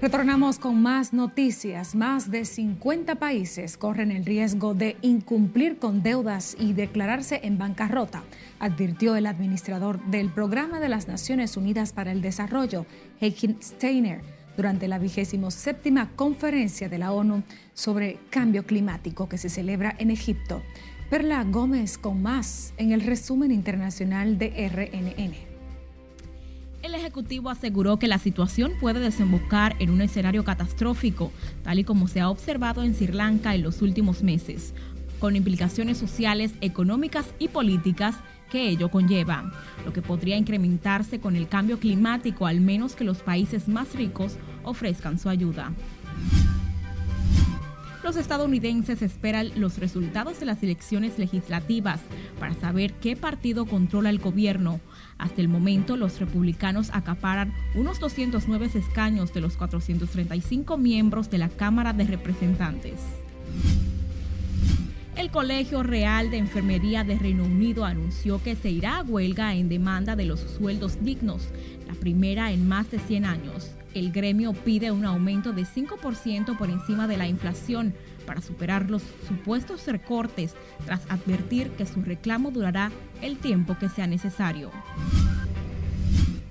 Retornamos 0.07 0.61
con 0.61 0.81
más 0.81 1.13
noticias. 1.13 1.97
Más 1.97 2.31
de 2.31 2.45
50 2.45 3.17
países 3.17 3.77
corren 3.77 4.13
el 4.13 4.25
riesgo 4.25 4.73
de 4.73 4.97
incumplir 5.03 5.81
con 5.81 6.05
deudas 6.05 6.57
y 6.61 6.75
declararse 6.75 7.41
en 7.43 7.59
bancarrota, 7.59 8.23
advirtió 8.61 9.17
el 9.17 9.27
administrador 9.27 10.01
del 10.05 10.31
Programa 10.31 10.79
de 10.79 10.89
las 10.89 11.09
Naciones 11.09 11.57
Unidas 11.57 11.93
para 11.93 12.13
el 12.13 12.23
Desarrollo, 12.23 12.87
Heikin 13.21 13.61
Steiner, 13.61 14.21
durante 14.57 14.87
la 14.87 15.01
vigésimo 15.01 15.51
séptima 15.51 16.09
conferencia 16.15 16.89
de 16.89 16.99
la 16.99 17.11
ONU 17.11 17.43
sobre 17.75 18.21
cambio 18.31 18.65
climático 18.65 19.29
que 19.29 19.39
se 19.39 19.49
celebra 19.49 19.93
en 19.99 20.13
Egipto. 20.13 20.63
Perla 21.11 21.43
Gómez 21.43 21.99
con 21.99 22.23
más 22.23 22.75
en 22.77 22.93
el 22.93 23.01
resumen 23.01 23.51
internacional 23.51 24.39
de 24.39 24.69
RNN. 24.69 25.46
El 26.87 26.95
Ejecutivo 26.95 27.51
aseguró 27.51 27.99
que 27.99 28.07
la 28.07 28.21
situación 28.21 28.75
puede 28.79 29.01
desembocar 29.01 29.75
en 29.81 29.91
un 29.91 30.01
escenario 30.03 30.45
catastrófico, 30.45 31.33
tal 31.65 31.81
y 31.81 31.85
como 31.85 32.07
se 32.07 32.21
ha 32.21 32.31
observado 32.31 32.85
en 32.85 32.95
Sri 32.95 33.09
Lanka 33.09 33.57
en 33.57 33.65
los 33.65 33.83
últimos 33.83 34.23
meses, 34.23 34.73
con 35.19 35.35
implicaciones 35.35 35.99
sociales, 35.99 36.53
económicas 36.61 37.27
y 37.41 37.49
políticas 37.49 38.15
que 38.53 38.69
ello 38.69 38.89
conlleva, 38.89 39.51
lo 39.85 39.93
que 39.93 40.01
podría 40.01 40.37
incrementarse 40.37 41.19
con 41.19 41.35
el 41.35 41.49
cambio 41.49 41.81
climático 41.81 42.47
al 42.47 42.61
menos 42.61 42.95
que 42.95 43.03
los 43.03 43.19
países 43.19 43.67
más 43.67 43.93
ricos 43.97 44.37
ofrezcan 44.63 45.19
su 45.19 45.29
ayuda. 45.29 45.73
Los 48.05 48.15
estadounidenses 48.15 49.03
esperan 49.03 49.51
los 49.57 49.79
resultados 49.79 50.39
de 50.39 50.47
las 50.47 50.63
elecciones 50.63 51.19
legislativas 51.19 51.99
para 52.39 52.55
saber 52.55 52.93
qué 52.93 53.17
partido 53.17 53.67
controla 53.67 54.11
el 54.11 54.21
gobierno, 54.21 54.79
hasta 55.19 55.41
el 55.41 55.49
momento, 55.49 55.97
los 55.97 56.21
republicanos 56.21 56.91
acaparan 56.93 57.53
unos 57.75 57.99
209 58.01 58.71
escaños 58.75 59.33
de 59.33 59.41
los 59.41 59.57
435 59.57 60.77
miembros 60.77 61.31
de 61.31 61.39
la 61.39 61.49
Cámara 61.49 61.93
de 61.93 62.05
Representantes. 62.05 63.01
El 65.17 65.31
Colegio 65.31 65.83
Real 65.83 66.31
de 66.31 66.37
Enfermería 66.37 67.03
de 67.03 67.19
Reino 67.19 67.45
Unido 67.45 67.87
anunció 67.87 68.43
que 68.43 68.55
se 68.55 68.69
irá 68.69 68.99
a 68.99 69.03
huelga 69.03 69.55
en 69.55 69.71
demanda 69.71 70.15
de 70.15 70.27
los 70.27 70.41
sueldos 70.41 71.03
dignos, 71.03 71.49
la 71.89 71.95
primera 71.95 72.53
en 72.53 72.69
más 72.69 72.91
de 72.91 72.99
100 72.99 73.25
años. 73.25 73.71
El 73.95 74.13
gremio 74.13 74.53
pide 74.53 74.91
un 74.91 75.07
aumento 75.07 75.55
de 75.55 75.63
5% 75.63 76.59
por 76.59 76.69
encima 76.69 77.09
de 77.09 77.17
la 77.17 77.27
inflación 77.27 77.95
para 78.27 78.43
superar 78.43 78.91
los 78.91 79.03
supuestos 79.27 79.87
recortes 79.87 80.55
tras 80.85 81.09
advertir 81.11 81.71
que 81.71 81.87
su 81.87 82.03
reclamo 82.03 82.51
durará 82.51 82.91
el 83.23 83.39
tiempo 83.39 83.79
que 83.79 83.89
sea 83.89 84.07
necesario. 84.07 84.71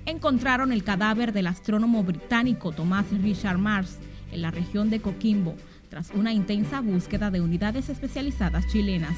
Encontraron 0.06 0.72
el 0.72 0.82
cadáver 0.82 1.32
del 1.32 1.46
astrónomo 1.46 2.02
británico 2.02 2.72
Tomás 2.72 3.06
Richard 3.10 3.58
Mars 3.58 3.98
en 4.32 4.42
la 4.42 4.50
región 4.50 4.90
de 4.90 5.00
Coquimbo 5.00 5.54
tras 5.88 6.10
una 6.10 6.32
intensa 6.32 6.80
búsqueda 6.80 7.30
de 7.30 7.40
unidades 7.40 7.88
especializadas 7.88 8.66
chilenas. 8.68 9.16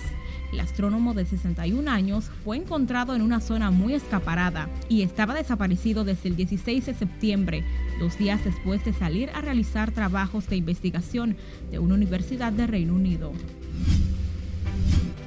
El 0.53 0.61
astrónomo 0.61 1.15
de 1.15 1.27
61 1.27 1.91
años 1.91 2.31
fue 2.45 2.57
encontrado 2.57 3.15
en 3.15 3.23
una 3.23 3.41
zona 3.41 3.71
muy 3.71 3.95
escaparada 3.95 4.69
y 4.89 5.03
estaba 5.03 5.35
desaparecido 5.35 6.05
desde 6.05 6.29
el 6.29 6.37
16 6.37 6.87
de 6.87 6.95
septiembre, 6.95 7.65
dos 7.99 8.19
días 8.19 8.45
después 8.45 8.85
de 8.85 8.93
salir 8.93 9.31
a 9.31 9.41
realizar 9.41 9.93
trabajos 9.93 10.49
de 10.49 10.57
investigación 10.57 11.37
de 11.71 11.79
una 11.79 11.95
universidad 11.95 12.53
de 12.53 12.67
Reino 12.67 12.95
Unido. 12.95 13.33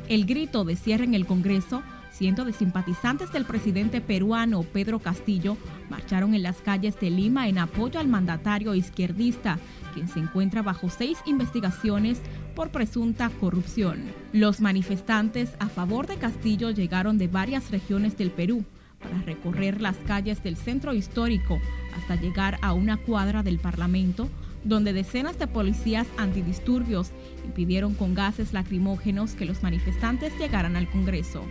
El 0.09 0.25
grito 0.25 0.65
de 0.65 0.75
cierre 0.75 1.05
en 1.05 1.13
el 1.13 1.25
Congreso 1.25 1.83
Cientos 2.11 2.45
de 2.45 2.53
simpatizantes 2.53 3.31
del 3.31 3.45
presidente 3.45 4.01
peruano 4.01 4.63
Pedro 4.63 4.99
Castillo 4.99 5.57
marcharon 5.91 6.33
en 6.33 6.41
las 6.41 6.57
calles 6.61 6.99
de 6.99 7.11
Lima 7.11 7.47
en 7.49 7.59
apoyo 7.59 7.99
al 7.99 8.07
mandatario 8.07 8.73
izquierdista, 8.73 9.59
quien 9.93 10.07
se 10.07 10.19
encuentra 10.19 10.61
bajo 10.63 10.89
seis 10.89 11.19
investigaciones 11.25 12.21
por 12.55 12.71
presunta 12.71 13.29
corrupción. 13.29 14.01
Los 14.31 14.61
manifestantes 14.61 15.51
a 15.59 15.67
favor 15.67 16.07
de 16.07 16.15
Castillo 16.15 16.71
llegaron 16.71 17.17
de 17.17 17.27
varias 17.27 17.69
regiones 17.71 18.17
del 18.17 18.31
Perú 18.31 18.63
para 18.99 19.21
recorrer 19.23 19.81
las 19.81 19.97
calles 19.97 20.41
del 20.41 20.55
centro 20.55 20.93
histórico 20.93 21.59
hasta 21.97 22.15
llegar 22.15 22.57
a 22.61 22.73
una 22.73 22.97
cuadra 22.97 23.43
del 23.43 23.59
Parlamento, 23.59 24.29
donde 24.63 24.93
decenas 24.93 25.37
de 25.39 25.47
policías 25.47 26.07
antidisturbios 26.17 27.11
impidieron 27.43 27.95
con 27.95 28.13
gases 28.13 28.53
lacrimógenos 28.53 29.33
que 29.33 29.45
los 29.45 29.61
manifestantes 29.61 30.31
llegaran 30.39 30.77
al 30.77 30.89
Congreso. 30.89 31.43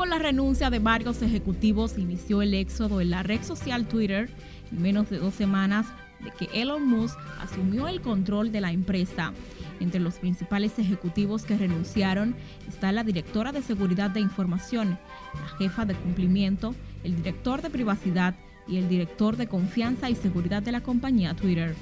Con 0.00 0.08
la 0.08 0.18
renuncia 0.18 0.70
de 0.70 0.78
varios 0.78 1.20
ejecutivos 1.20 1.98
inició 1.98 2.40
el 2.40 2.54
éxodo 2.54 3.02
en 3.02 3.10
la 3.10 3.22
red 3.22 3.42
social 3.42 3.86
Twitter 3.86 4.30
en 4.72 4.80
menos 4.80 5.10
de 5.10 5.18
dos 5.18 5.34
semanas 5.34 5.88
de 6.24 6.30
que 6.30 6.62
Elon 6.62 6.88
Musk 6.88 7.18
asumió 7.38 7.86
el 7.86 8.00
control 8.00 8.50
de 8.50 8.62
la 8.62 8.72
empresa. 8.72 9.34
Entre 9.78 10.00
los 10.00 10.14
principales 10.14 10.78
ejecutivos 10.78 11.42
que 11.42 11.58
renunciaron 11.58 12.34
está 12.66 12.92
la 12.92 13.04
directora 13.04 13.52
de 13.52 13.60
seguridad 13.60 14.08
de 14.08 14.20
información, 14.20 14.98
la 15.34 15.58
jefa 15.58 15.84
de 15.84 15.92
cumplimiento, 15.92 16.74
el 17.04 17.16
director 17.16 17.60
de 17.60 17.68
privacidad 17.68 18.34
y 18.66 18.78
el 18.78 18.88
director 18.88 19.36
de 19.36 19.48
confianza 19.48 20.08
y 20.08 20.14
seguridad 20.14 20.62
de 20.62 20.72
la 20.72 20.80
compañía 20.80 21.34
Twitter. 21.34 21.74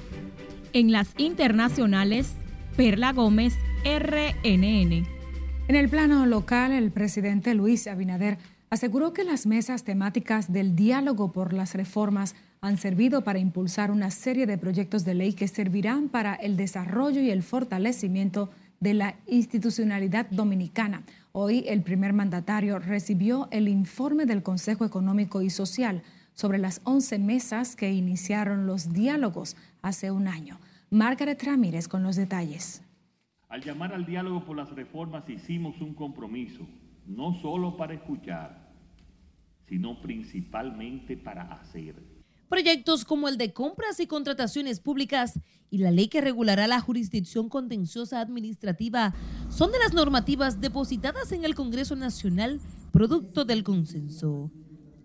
En 0.73 0.91
las 0.91 1.13
internacionales, 1.17 2.33
Perla 2.75 3.13
Gómez, 3.13 3.55
RNN. 3.85 5.18
En 5.69 5.75
el 5.75 5.87
plano 5.87 6.25
local, 6.25 6.71
el 6.71 6.89
presidente 6.89 7.53
Luis 7.53 7.85
Abinader 7.85 8.39
aseguró 8.71 9.13
que 9.13 9.23
las 9.23 9.45
mesas 9.45 9.83
temáticas 9.83 10.51
del 10.51 10.75
diálogo 10.75 11.31
por 11.31 11.53
las 11.53 11.75
reformas 11.75 12.33
han 12.59 12.79
servido 12.79 13.23
para 13.23 13.37
impulsar 13.37 13.91
una 13.91 14.09
serie 14.09 14.47
de 14.47 14.57
proyectos 14.57 15.05
de 15.05 15.13
ley 15.13 15.33
que 15.33 15.47
servirán 15.47 16.09
para 16.09 16.33
el 16.33 16.57
desarrollo 16.57 17.21
y 17.21 17.29
el 17.29 17.43
fortalecimiento 17.43 18.49
de 18.79 18.95
la 18.95 19.15
institucionalidad 19.27 20.25
dominicana. 20.31 21.03
Hoy 21.33 21.63
el 21.67 21.83
primer 21.83 22.13
mandatario 22.13 22.79
recibió 22.79 23.47
el 23.51 23.67
informe 23.67 24.25
del 24.25 24.41
Consejo 24.41 24.85
Económico 24.85 25.43
y 25.43 25.51
Social 25.51 26.01
sobre 26.33 26.57
las 26.57 26.81
11 26.85 27.19
mesas 27.19 27.75
que 27.75 27.93
iniciaron 27.93 28.65
los 28.65 28.91
diálogos 28.91 29.55
hace 29.83 30.09
un 30.09 30.29
año. 30.29 30.59
Margaret 30.89 31.43
Ramírez 31.43 31.87
con 31.87 32.01
los 32.01 32.15
detalles. 32.15 32.81
Al 33.49 33.63
llamar 33.63 33.93
al 33.93 34.05
diálogo 34.05 34.45
por 34.45 34.55
las 34.55 34.69
reformas 34.69 35.27
hicimos 35.27 35.81
un 35.81 35.95
compromiso 35.95 36.67
no 37.07 37.33
solo 37.41 37.75
para 37.75 37.95
escuchar, 37.95 38.69
sino 39.67 39.99
principalmente 40.01 41.17
para 41.17 41.51
hacer. 41.53 41.95
Proyectos 42.47 43.05
como 43.05 43.27
el 43.27 43.37
de 43.37 43.51
compras 43.51 43.99
y 43.99 44.05
contrataciones 44.05 44.79
públicas 44.79 45.39
y 45.71 45.79
la 45.79 45.89
ley 45.89 46.09
que 46.09 46.21
regulará 46.21 46.67
la 46.67 46.79
jurisdicción 46.79 47.49
contenciosa 47.49 48.21
administrativa 48.21 49.15
son 49.49 49.71
de 49.71 49.79
las 49.79 49.93
normativas 49.93 50.61
depositadas 50.61 51.31
en 51.31 51.43
el 51.43 51.55
Congreso 51.55 51.95
Nacional, 51.95 52.59
producto 52.91 53.45
del 53.45 53.63
consenso. 53.63 54.51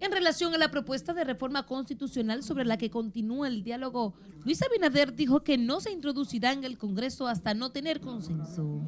En 0.05 0.13
relación 0.13 0.53
a 0.53 0.59
la 0.59 0.71
propuesta 0.71 1.15
de 1.15 1.25
reforma 1.25 1.65
constitucional 1.65 2.43
sobre 2.43 2.67
la 2.67 2.77
que 2.77 2.91
continúa 2.91 3.49
el 3.49 3.65
diálogo, 3.65 4.13
Luis 4.45 4.63
Abinader 4.63 5.15
dijo 5.15 5.43
que 5.43 5.57
no 5.57 5.81
se 5.81 5.93
introducirá 5.93 6.53
en 6.53 6.63
el 6.65 6.77
Congreso 6.77 7.27
hasta 7.27 7.55
no 7.55 7.73
tener 7.73 8.03
consenso. 8.03 8.83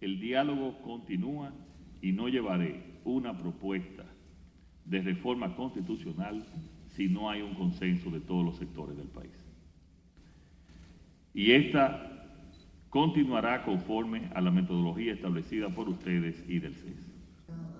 El 0.00 0.18
diálogo 0.18 0.82
continúa 0.82 1.52
y 2.02 2.10
no 2.10 2.28
llevaré 2.28 2.98
una 3.04 3.38
propuesta 3.38 4.04
de 4.86 5.02
reforma 5.02 5.54
constitucional 5.54 6.44
si 6.96 7.06
no 7.06 7.30
hay 7.30 7.42
un 7.42 7.54
consenso 7.54 8.10
de 8.10 8.18
todos 8.18 8.44
los 8.44 8.56
sectores 8.56 8.96
del 8.96 9.06
país. 9.06 9.30
Y 11.32 11.52
esta 11.52 12.26
continuará 12.90 13.64
conforme 13.64 14.28
a 14.34 14.40
la 14.40 14.50
metodología 14.50 15.12
establecida 15.12 15.68
por 15.68 15.88
ustedes 15.88 16.42
y 16.48 16.58
del 16.58 16.74
CES. 16.74 17.07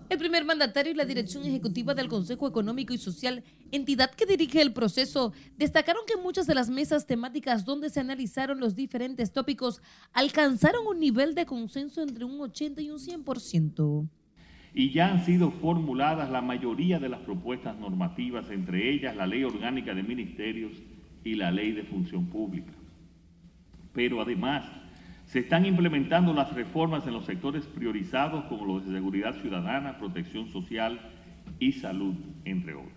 El 0.08 0.18
primer 0.18 0.44
mandatario 0.46 0.92
y 0.92 0.96
la 0.96 1.04
dirección 1.04 1.44
ejecutiva 1.44 1.94
del 1.94 2.08
Consejo 2.08 2.48
Económico 2.48 2.94
y 2.94 2.98
Social, 2.98 3.44
entidad 3.72 4.10
que 4.10 4.24
dirige 4.24 4.62
el 4.62 4.72
proceso, 4.72 5.34
destacaron 5.58 6.02
que 6.06 6.16
muchas 6.16 6.46
de 6.46 6.54
las 6.54 6.70
mesas 6.70 7.06
temáticas 7.06 7.66
donde 7.66 7.90
se 7.90 8.00
analizaron 8.00 8.58
los 8.58 8.74
diferentes 8.74 9.32
tópicos 9.32 9.82
alcanzaron 10.14 10.86
un 10.86 10.98
nivel 10.98 11.34
de 11.34 11.44
consenso 11.44 12.00
entre 12.02 12.24
un 12.24 12.40
80 12.40 12.80
y 12.80 12.90
un 12.90 12.98
100% 12.98 14.08
y 14.74 14.90
ya 14.90 15.10
han 15.10 15.24
sido 15.24 15.50
formuladas 15.50 16.30
la 16.30 16.40
mayoría 16.40 16.98
de 16.98 17.08
las 17.08 17.20
propuestas 17.20 17.76
normativas, 17.78 18.48
entre 18.50 18.90
ellas 18.90 19.16
la 19.16 19.26
Ley 19.26 19.42
Orgánica 19.42 19.94
de 19.94 20.02
Ministerios 20.02 20.72
y 21.24 21.34
la 21.34 21.50
Ley 21.50 21.72
de 21.72 21.82
Función 21.82 22.26
Pública. 22.26 22.72
Pero 23.92 24.20
además, 24.20 24.64
se 25.28 25.40
están 25.40 25.66
implementando 25.66 26.32
las 26.32 26.52
reformas 26.54 27.06
en 27.06 27.12
los 27.12 27.26
sectores 27.26 27.66
priorizados 27.66 28.44
como 28.46 28.64
los 28.64 28.86
de 28.86 28.92
seguridad 28.92 29.34
ciudadana, 29.40 29.98
protección 29.98 30.48
social 30.50 30.98
y 31.58 31.72
salud, 31.72 32.14
entre 32.44 32.74
otros. 32.74 32.92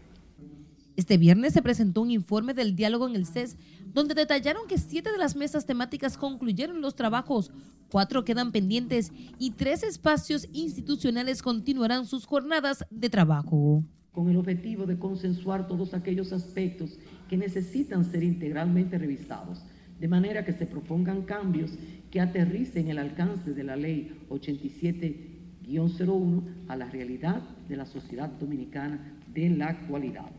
Este 0.96 1.17
viernes 1.17 1.54
se 1.54 1.62
presentó 1.62 2.02
un 2.02 2.12
informe 2.12 2.54
del 2.54 2.76
diálogo 2.76 3.08
en 3.08 3.15
el 3.15 3.26
CES 3.26 3.58
donde 3.94 4.13
detallaron 4.13 4.67
que 4.67 4.78
siete 4.78 5.12
de 5.12 5.17
las 5.17 5.36
mesas 5.36 5.65
temáticas 5.65 6.17
concluyeron 6.17 6.82
los 6.82 6.96
trabajos, 6.96 7.52
cuatro 7.89 8.24
quedan 8.24 8.52
pendientes 8.52 9.12
y 9.38 9.52
tres 9.52 9.84
espacios 9.84 10.48
institucionales 10.54 11.41
continuarán 11.41 12.06
sus 12.06 12.26
jornadas 12.26 12.86
de 12.89 13.10
trabajo. 13.10 13.84
Con 14.13 14.30
el 14.30 14.38
objetivo 14.38 14.86
de 14.86 15.00
consensuar 15.00 15.67
todos 15.67 15.94
aquellos 15.94 16.32
aspectos 16.32 16.98
que 17.30 17.38
necesitan 17.38 18.06
ser 18.06 18.24
integralmente 18.24 18.98
revisados, 18.98 19.63
de 20.00 20.08
manera 20.08 20.44
que 20.44 20.54
se 20.54 20.65
propongan 20.65 21.22
cambios 21.22 21.72
que 22.12 22.21
aterricen 22.21 22.89
el 22.89 23.00
alcance 23.00 23.54
de 23.54 23.63
la 23.63 23.78
ley 23.78 24.19
87-01 24.30 26.43
a 26.67 26.76
la 26.76 26.89
realidad 26.89 27.41
de 27.69 27.78
la 27.78 27.86
sociedad 27.86 28.28
dominicana 28.30 29.17
de 29.34 29.50
la 29.50 29.69
actualidad. 29.69 30.30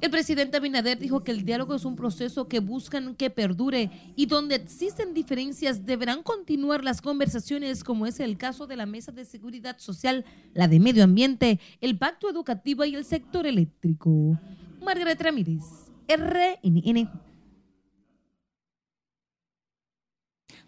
El 0.00 0.10
presidente 0.10 0.56
Abinader 0.56 0.98
dijo 0.98 1.22
que 1.22 1.30
el 1.30 1.44
diálogo 1.44 1.76
es 1.76 1.84
un 1.84 1.94
proceso 1.94 2.48
que 2.48 2.58
buscan 2.58 3.14
que 3.14 3.30
perdure 3.30 3.88
y 4.16 4.26
donde 4.26 4.56
existen 4.56 5.14
diferencias 5.14 5.86
deberán 5.86 6.24
continuar 6.24 6.82
las 6.82 7.00
conversaciones 7.00 7.84
como 7.84 8.06
es 8.06 8.18
el 8.18 8.36
caso 8.36 8.66
de 8.66 8.74
la 8.74 8.84
Mesa 8.84 9.12
de 9.12 9.24
Seguridad 9.24 9.78
Social, 9.78 10.24
la 10.54 10.66
de 10.66 10.80
Medio 10.80 11.04
Ambiente, 11.04 11.60
el 11.80 11.96
Pacto 11.98 12.28
Educativo 12.28 12.84
y 12.84 12.96
el 12.96 13.04
sector 13.04 13.46
eléctrico. 13.46 14.36
Margaret 14.80 15.22
Ramírez, 15.22 15.62
RNN. 16.08 17.08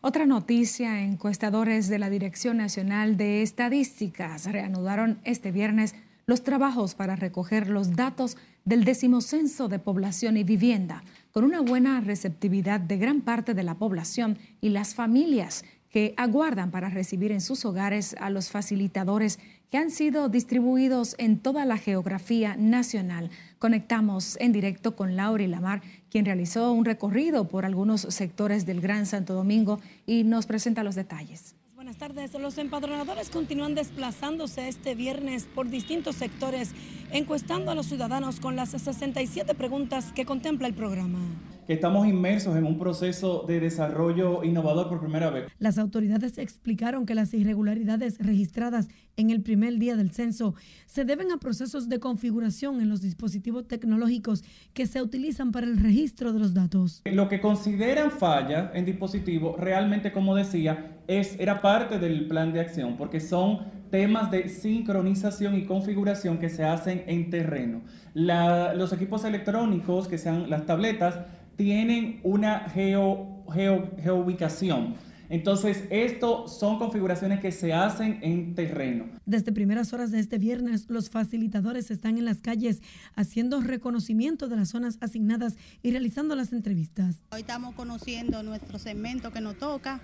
Otra 0.06 0.26
noticia, 0.26 1.00
encuestadores 1.02 1.88
de 1.88 1.98
la 1.98 2.10
Dirección 2.10 2.58
Nacional 2.58 3.16
de 3.16 3.40
Estadísticas 3.40 4.44
reanudaron 4.44 5.18
este 5.24 5.50
viernes 5.50 5.94
los 6.26 6.42
trabajos 6.42 6.94
para 6.94 7.16
recoger 7.16 7.70
los 7.70 7.96
datos 7.96 8.36
del 8.66 8.84
decimocenso 8.84 9.66
de 9.68 9.78
población 9.78 10.36
y 10.36 10.44
vivienda, 10.44 11.02
con 11.32 11.42
una 11.42 11.62
buena 11.62 12.02
receptividad 12.02 12.80
de 12.80 12.98
gran 12.98 13.22
parte 13.22 13.54
de 13.54 13.62
la 13.62 13.76
población 13.76 14.36
y 14.60 14.68
las 14.68 14.94
familias 14.94 15.64
que 15.88 16.12
aguardan 16.18 16.70
para 16.70 16.90
recibir 16.90 17.32
en 17.32 17.40
sus 17.40 17.64
hogares 17.64 18.14
a 18.20 18.28
los 18.28 18.50
facilitadores 18.50 19.38
que 19.70 19.78
han 19.78 19.90
sido 19.90 20.28
distribuidos 20.28 21.14
en 21.18 21.38
toda 21.38 21.64
la 21.64 21.78
geografía 21.78 22.56
nacional. 22.56 23.30
Conectamos 23.58 24.36
en 24.38 24.52
directo 24.52 24.96
con 24.96 25.16
Laura 25.16 25.46
Lamar, 25.46 25.82
quien 26.14 26.26
realizó 26.26 26.70
un 26.70 26.84
recorrido 26.84 27.48
por 27.48 27.64
algunos 27.64 28.02
sectores 28.02 28.66
del 28.66 28.80
Gran 28.80 29.04
Santo 29.04 29.34
Domingo 29.34 29.80
y 30.06 30.22
nos 30.22 30.46
presenta 30.46 30.84
los 30.84 30.94
detalles. 30.94 31.56
Buenas 31.74 31.96
tardes. 31.96 32.32
Los 32.34 32.56
empadronadores 32.56 33.30
continúan 33.30 33.74
desplazándose 33.74 34.68
este 34.68 34.94
viernes 34.94 35.48
por 35.52 35.68
distintos 35.70 36.14
sectores, 36.14 36.70
encuestando 37.10 37.72
a 37.72 37.74
los 37.74 37.86
ciudadanos 37.86 38.38
con 38.38 38.54
las 38.54 38.68
67 38.68 39.56
preguntas 39.56 40.12
que 40.12 40.24
contempla 40.24 40.68
el 40.68 40.74
programa 40.74 41.18
que 41.66 41.72
estamos 41.72 42.06
inmersos 42.06 42.56
en 42.56 42.64
un 42.64 42.78
proceso 42.78 43.44
de 43.46 43.60
desarrollo 43.60 44.44
innovador 44.44 44.88
por 44.88 45.00
primera 45.00 45.30
vez. 45.30 45.46
Las 45.58 45.78
autoridades 45.78 46.38
explicaron 46.38 47.06
que 47.06 47.14
las 47.14 47.32
irregularidades 47.34 48.18
registradas 48.18 48.88
en 49.16 49.30
el 49.30 49.42
primer 49.42 49.78
día 49.78 49.96
del 49.96 50.10
censo 50.10 50.54
se 50.86 51.04
deben 51.04 51.30
a 51.32 51.38
procesos 51.38 51.88
de 51.88 52.00
configuración 52.00 52.80
en 52.80 52.88
los 52.88 53.00
dispositivos 53.00 53.66
tecnológicos 53.66 54.42
que 54.72 54.86
se 54.86 55.02
utilizan 55.02 55.52
para 55.52 55.66
el 55.66 55.78
registro 55.78 56.32
de 56.32 56.38
los 56.38 56.54
datos. 56.54 57.02
Lo 57.04 57.28
que 57.28 57.40
consideran 57.40 58.10
falla 58.10 58.70
en 58.74 58.84
dispositivo 58.84 59.56
realmente, 59.58 60.12
como 60.12 60.34
decía, 60.34 60.98
es, 61.06 61.38
era 61.38 61.60
parte 61.60 61.98
del 61.98 62.26
plan 62.26 62.52
de 62.52 62.60
acción 62.60 62.96
porque 62.96 63.20
son 63.20 63.84
temas 63.90 64.30
de 64.30 64.48
sincronización 64.48 65.54
y 65.56 65.66
configuración 65.66 66.38
que 66.38 66.48
se 66.48 66.64
hacen 66.64 67.04
en 67.06 67.30
terreno. 67.30 67.82
los 68.14 68.92
equipos 68.92 69.24
electrónicos, 69.24 70.08
que 70.08 70.18
sean 70.18 70.50
las 70.50 70.66
tabletas, 70.66 71.20
tienen 71.56 72.20
una 72.22 72.68
geo, 72.70 73.44
geo, 73.52 73.90
geoubicación. 74.02 74.94
Entonces, 75.30 75.84
esto 75.90 76.46
son 76.48 76.78
configuraciones 76.78 77.40
que 77.40 77.50
se 77.50 77.72
hacen 77.72 78.18
en 78.22 78.54
terreno. 78.54 79.06
Desde 79.24 79.52
primeras 79.52 79.92
horas 79.92 80.10
de 80.10 80.20
este 80.20 80.38
viernes, 80.38 80.86
los 80.88 81.08
facilitadores 81.08 81.90
están 81.90 82.18
en 82.18 82.26
las 82.26 82.40
calles 82.40 82.82
haciendo 83.14 83.60
reconocimiento 83.60 84.48
de 84.48 84.56
las 84.56 84.68
zonas 84.68 84.98
asignadas 85.00 85.56
y 85.82 85.92
realizando 85.92 86.36
las 86.36 86.52
entrevistas. 86.52 87.16
Hoy 87.32 87.40
estamos 87.40 87.74
conociendo 87.74 88.42
nuestro 88.42 88.78
segmento 88.78 89.32
que 89.32 89.40
nos 89.40 89.56
toca 89.58 90.00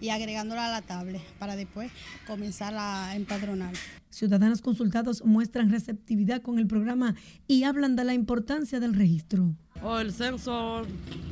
y 0.00 0.10
agregándola 0.10 0.66
a 0.66 0.70
la 0.70 0.82
tablet 0.82 1.22
para 1.38 1.56
después 1.56 1.90
comenzar 2.26 2.74
a 2.76 3.14
empadronar. 3.16 3.74
Ciudadanos 4.10 4.62
consultados 4.62 5.24
muestran 5.24 5.70
receptividad 5.70 6.42
con 6.42 6.58
el 6.58 6.66
programa 6.66 7.14
y 7.46 7.64
hablan 7.64 7.96
de 7.96 8.04
la 8.04 8.14
importancia 8.14 8.80
del 8.80 8.94
registro. 8.94 9.54
Oh, 9.82 9.98
el 9.98 10.12
censo 10.12 10.82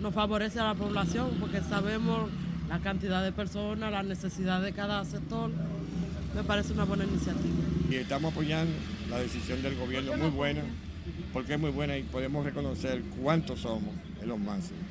nos 0.00 0.14
favorece 0.14 0.60
a 0.60 0.64
la 0.64 0.74
población 0.74 1.30
porque 1.40 1.60
sabemos 1.60 2.30
la 2.68 2.80
cantidad 2.80 3.22
de 3.22 3.32
personas, 3.32 3.90
la 3.90 4.02
necesidad 4.02 4.60
de 4.60 4.72
cada 4.72 5.04
sector. 5.04 5.50
Me 6.34 6.42
parece 6.42 6.72
una 6.72 6.84
buena 6.84 7.04
iniciativa. 7.04 7.54
Y 7.90 7.96
estamos 7.96 8.32
apoyando 8.32 8.72
la 9.08 9.18
decisión 9.18 9.62
del 9.62 9.76
gobierno, 9.76 10.16
muy 10.16 10.30
buena, 10.30 10.62
porque 11.32 11.54
es 11.54 11.60
muy 11.60 11.70
buena 11.70 11.96
y 11.96 12.02
podemos 12.02 12.44
reconocer 12.44 13.02
cuántos 13.22 13.60
somos 13.60 13.94
en 14.20 14.28
los 14.28 14.38
máximos, 14.38 14.82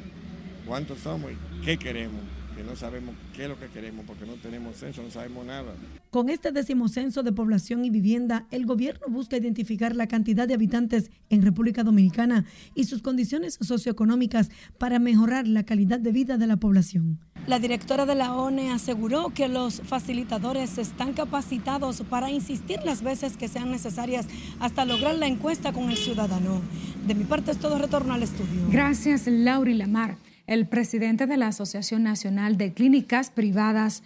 cuántos 0.65 0.99
somos 0.99 1.31
y 1.31 1.65
qué 1.65 1.77
queremos 1.77 2.21
que 2.55 2.63
no 2.63 2.75
sabemos 2.75 3.15
qué 3.35 3.43
es 3.43 3.49
lo 3.49 3.59
que 3.59 3.67
queremos 3.67 4.05
porque 4.05 4.25
no 4.25 4.33
tenemos 4.33 4.77
censo, 4.77 5.01
no 5.01 5.11
sabemos 5.11 5.45
nada. 5.45 5.73
Con 6.09 6.29
este 6.29 6.51
décimo 6.51 6.87
censo 6.87 7.23
de 7.23 7.31
población 7.31 7.85
y 7.85 7.89
vivienda, 7.89 8.45
el 8.51 8.65
gobierno 8.65 9.07
busca 9.09 9.37
identificar 9.37 9.95
la 9.95 10.07
cantidad 10.07 10.47
de 10.47 10.53
habitantes 10.53 11.09
en 11.29 11.41
República 11.41 11.83
Dominicana 11.83 12.45
y 12.75 12.85
sus 12.85 13.01
condiciones 13.01 13.57
socioeconómicas 13.61 14.49
para 14.77 14.99
mejorar 14.99 15.47
la 15.47 15.63
calidad 15.63 15.99
de 15.99 16.11
vida 16.11 16.37
de 16.37 16.47
la 16.47 16.57
población. 16.57 17.19
La 17.47 17.59
directora 17.59 18.05
de 18.05 18.15
la 18.15 18.35
ONE 18.35 18.71
aseguró 18.71 19.33
que 19.33 19.49
los 19.49 19.81
facilitadores 19.81 20.77
están 20.77 21.13
capacitados 21.13 22.01
para 22.09 22.31
insistir 22.31 22.79
las 22.85 23.01
veces 23.01 23.35
que 23.35 23.47
sean 23.47 23.71
necesarias 23.71 24.27
hasta 24.59 24.85
lograr 24.85 25.15
la 25.15 25.27
encuesta 25.27 25.73
con 25.73 25.89
el 25.89 25.97
ciudadano. 25.97 26.61
De 27.05 27.15
mi 27.15 27.25
parte 27.25 27.51
es 27.51 27.57
todo 27.57 27.77
retorno 27.77 28.13
al 28.13 28.23
estudio. 28.23 28.67
Gracias, 28.69 29.27
Lauri 29.27 29.73
Lamar. 29.73 30.17
El 30.45 30.67
presidente 30.67 31.25
de 31.25 31.37
la 31.37 31.47
Asociación 31.47 32.03
Nacional 32.03 32.57
de 32.57 32.73
Clínicas 32.73 33.29
Privadas 33.29 34.03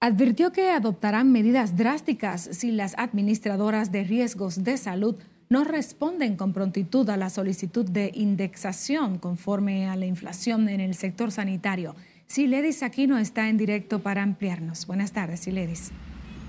advirtió 0.00 0.50
que 0.50 0.70
adoptarán 0.70 1.30
medidas 1.30 1.76
drásticas 1.76 2.48
si 2.52 2.72
las 2.72 2.94
administradoras 2.98 3.92
de 3.92 4.02
riesgos 4.02 4.64
de 4.64 4.76
salud 4.76 5.16
no 5.48 5.64
responden 5.64 6.36
con 6.36 6.52
prontitud 6.52 7.08
a 7.10 7.16
la 7.16 7.30
solicitud 7.30 7.88
de 7.88 8.10
indexación 8.14 9.18
conforme 9.18 9.88
a 9.88 9.96
la 9.96 10.06
inflación 10.06 10.68
en 10.68 10.80
el 10.80 10.94
sector 10.94 11.30
sanitario. 11.30 11.94
Siledis 12.26 12.82
Aquino 12.82 13.18
está 13.18 13.48
en 13.48 13.56
directo 13.56 14.00
para 14.00 14.22
ampliarnos. 14.22 14.86
Buenas 14.86 15.12
tardes, 15.12 15.40
Siledis. 15.40 15.90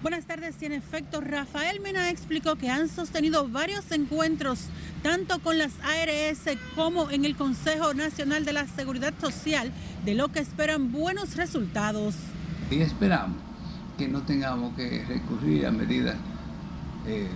Buenas 0.01 0.25
tardes, 0.25 0.55
tiene 0.55 0.77
efecto. 0.77 1.21
Rafael 1.21 1.79
Mena 1.79 2.09
explicó 2.09 2.55
que 2.55 2.71
han 2.71 2.89
sostenido 2.89 3.47
varios 3.47 3.91
encuentros, 3.91 4.65
tanto 5.03 5.37
con 5.39 5.59
las 5.59 5.73
ARS 5.83 6.57
como 6.75 7.11
en 7.11 7.23
el 7.23 7.35
Consejo 7.35 7.93
Nacional 7.93 8.43
de 8.43 8.53
la 8.53 8.67
Seguridad 8.67 9.13
Social, 9.21 9.71
de 10.03 10.15
lo 10.15 10.29
que 10.29 10.39
esperan 10.39 10.91
buenos 10.91 11.35
resultados. 11.35 12.15
Y 12.71 12.81
esperamos 12.81 13.37
que 13.95 14.07
no 14.07 14.23
tengamos 14.23 14.75
que 14.75 15.05
recurrir 15.07 15.67
a 15.67 15.71
medidas 15.71 16.15
eh, 17.05 17.27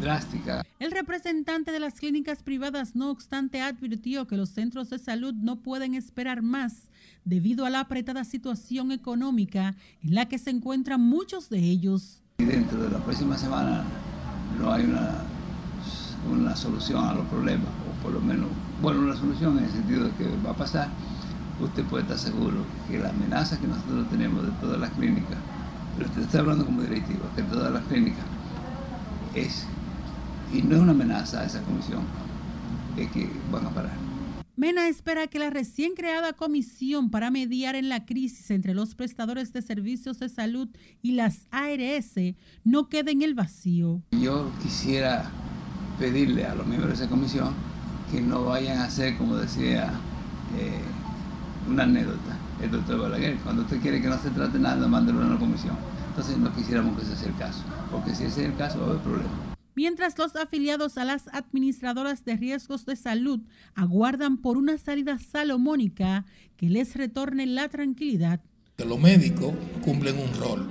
drásticas. 0.00 0.64
El 0.78 0.90
representante 0.90 1.72
de 1.72 1.80
las 1.80 1.94
clínicas 1.94 2.42
privadas, 2.42 2.94
no 2.94 3.10
obstante, 3.10 3.62
advirtió 3.62 4.26
que 4.26 4.36
los 4.36 4.50
centros 4.50 4.90
de 4.90 4.98
salud 4.98 5.34
no 5.34 5.56
pueden 5.56 5.94
esperar 5.94 6.42
más 6.42 6.88
debido 7.24 7.64
a 7.64 7.70
la 7.70 7.80
apretada 7.80 8.24
situación 8.24 8.92
económica 8.92 9.76
en 10.02 10.14
la 10.14 10.26
que 10.26 10.38
se 10.38 10.50
encuentran 10.50 11.00
muchos 11.00 11.48
de 11.48 11.58
ellos. 11.58 12.22
Y 12.38 12.44
dentro 12.44 12.82
de 12.82 12.90
la 12.90 12.98
próxima 12.98 13.38
semana 13.38 13.84
no 14.58 14.72
hay 14.72 14.84
una, 14.84 15.22
una 16.30 16.56
solución 16.56 17.04
a 17.04 17.14
los 17.14 17.26
problemas, 17.28 17.68
o 17.68 18.02
por 18.02 18.12
lo 18.12 18.20
menos, 18.20 18.48
bueno, 18.82 19.00
una 19.00 19.16
solución 19.16 19.58
en 19.58 19.64
el 19.64 19.70
sentido 19.70 20.04
de 20.04 20.10
que 20.12 20.28
va 20.44 20.50
a 20.50 20.56
pasar, 20.56 20.88
usted 21.60 21.84
puede 21.84 22.02
estar 22.02 22.18
seguro 22.18 22.64
que 22.90 22.98
la 22.98 23.10
amenaza 23.10 23.58
que 23.58 23.66
nosotros 23.66 24.08
tenemos 24.10 24.44
de 24.44 24.50
todas 24.60 24.80
las 24.80 24.90
clínicas, 24.90 25.38
pero 25.96 26.08
usted 26.08 26.22
está 26.22 26.40
hablando 26.40 26.66
como 26.66 26.82
directivo, 26.82 27.20
que 27.36 27.42
todas 27.42 27.72
las 27.72 27.84
clínicas 27.84 28.24
es, 29.34 29.66
y 30.54 30.62
no 30.62 30.76
es 30.76 30.82
una 30.82 30.92
amenaza 30.92 31.40
a 31.40 31.46
esa 31.46 31.60
comisión, 31.62 32.02
es 32.96 33.10
que 33.10 33.28
van 33.50 33.66
a 33.66 33.70
parar. 33.70 33.92
Mena 34.56 34.86
espera 34.86 35.26
que 35.26 35.40
la 35.40 35.50
recién 35.50 35.94
creada 35.94 36.32
comisión 36.32 37.10
para 37.10 37.32
mediar 37.32 37.74
en 37.74 37.88
la 37.88 38.06
crisis 38.06 38.52
entre 38.52 38.72
los 38.72 38.94
prestadores 38.94 39.52
de 39.52 39.62
servicios 39.62 40.20
de 40.20 40.28
salud 40.28 40.68
y 41.02 41.12
las 41.12 41.48
ARS 41.50 42.14
no 42.62 42.88
quede 42.88 43.10
en 43.10 43.22
el 43.22 43.34
vacío. 43.34 44.00
Yo 44.12 44.52
quisiera 44.62 45.28
pedirle 45.98 46.44
a 46.44 46.54
los 46.54 46.66
miembros 46.68 46.96
de 46.96 47.04
esa 47.04 47.10
comisión 47.10 47.52
que 48.12 48.20
no 48.20 48.44
vayan 48.44 48.78
a 48.78 48.84
hacer, 48.84 49.16
como 49.16 49.36
decía 49.36 49.92
eh, 50.56 50.80
una 51.68 51.82
anécdota, 51.82 52.38
el 52.62 52.70
doctor 52.70 53.00
Balaguer, 53.00 53.36
cuando 53.38 53.62
usted 53.62 53.80
quiere 53.80 54.00
que 54.00 54.06
no 54.06 54.18
se 54.18 54.30
trate 54.30 54.60
nada, 54.60 54.86
mándelo 54.86 55.20
a 55.20 55.26
una 55.26 55.38
comisión. 55.38 55.76
Entonces 56.10 56.38
no 56.38 56.54
quisiéramos 56.54 56.96
que 56.96 57.02
ese 57.02 57.16
sea 57.16 57.28
el 57.28 57.36
caso, 57.36 57.64
porque 57.90 58.14
si 58.14 58.22
ese 58.22 58.42
es 58.42 58.50
el 58.50 58.56
caso 58.56 58.78
va 58.78 58.86
a 58.86 58.90
haber 58.90 59.02
problemas 59.02 59.53
mientras 59.74 60.18
los 60.18 60.36
afiliados 60.36 60.98
a 60.98 61.04
las 61.04 61.28
administradoras 61.28 62.24
de 62.24 62.36
riesgos 62.36 62.86
de 62.86 62.96
salud 62.96 63.40
aguardan 63.74 64.38
por 64.38 64.56
una 64.56 64.78
salida 64.78 65.18
salomónica 65.18 66.24
que 66.56 66.68
les 66.68 66.94
retorne 66.94 67.46
la 67.46 67.68
tranquilidad. 67.68 68.40
Los 68.78 68.98
médicos 68.98 69.54
cumplen 69.82 70.18
un 70.18 70.32
rol 70.34 70.70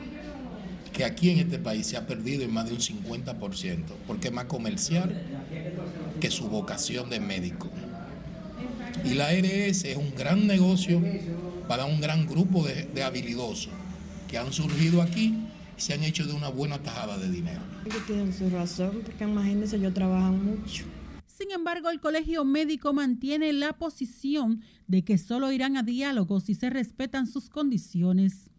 que 0.91 1.03
aquí 1.03 1.31
en 1.31 1.39
este 1.39 1.57
país 1.57 1.87
se 1.87 1.97
ha 1.97 2.05
perdido 2.05 2.43
en 2.43 2.53
más 2.53 2.67
de 2.67 2.73
un 2.73 2.79
50%, 2.79 3.83
porque 4.05 4.27
es 4.27 4.33
más 4.33 4.45
comercial 4.45 5.21
que 6.19 6.29
su 6.29 6.47
vocación 6.47 7.09
de 7.09 7.19
médico. 7.19 7.69
Y 9.03 9.15
la 9.15 9.29
ARS 9.29 9.83
es 9.83 9.97
un 9.97 10.13
gran 10.15 10.45
negocio 10.45 11.01
para 11.67 11.85
un 11.85 11.99
gran 11.99 12.27
grupo 12.27 12.63
de, 12.63 12.85
de 12.85 13.03
habilidosos 13.03 13.73
que 14.27 14.37
han 14.37 14.53
surgido 14.53 15.01
aquí 15.01 15.42
se 15.77 15.93
han 15.93 16.03
hecho 16.03 16.25
de 16.25 16.33
una 16.33 16.49
buena 16.49 16.79
tajada 16.81 17.17
de 17.17 17.29
dinero. 17.29 17.61
Tienen 18.07 18.33
su 18.33 18.49
razón, 18.49 19.01
porque 19.03 19.23
imagínense, 19.23 19.77
ellos 19.77 19.93
trabajan 19.93 20.43
mucho. 20.43 20.85
Sin 21.27 21.51
embargo, 21.51 21.89
el 21.89 21.99
colegio 21.99 22.45
médico 22.45 22.93
mantiene 22.93 23.51
la 23.53 23.73
posición 23.73 24.61
de 24.87 25.03
que 25.03 25.17
solo 25.17 25.51
irán 25.51 25.77
a 25.77 25.83
diálogo 25.83 26.39
si 26.39 26.55
se 26.55 26.69
respetan 26.69 27.27
sus 27.27 27.49
condiciones. 27.49 28.49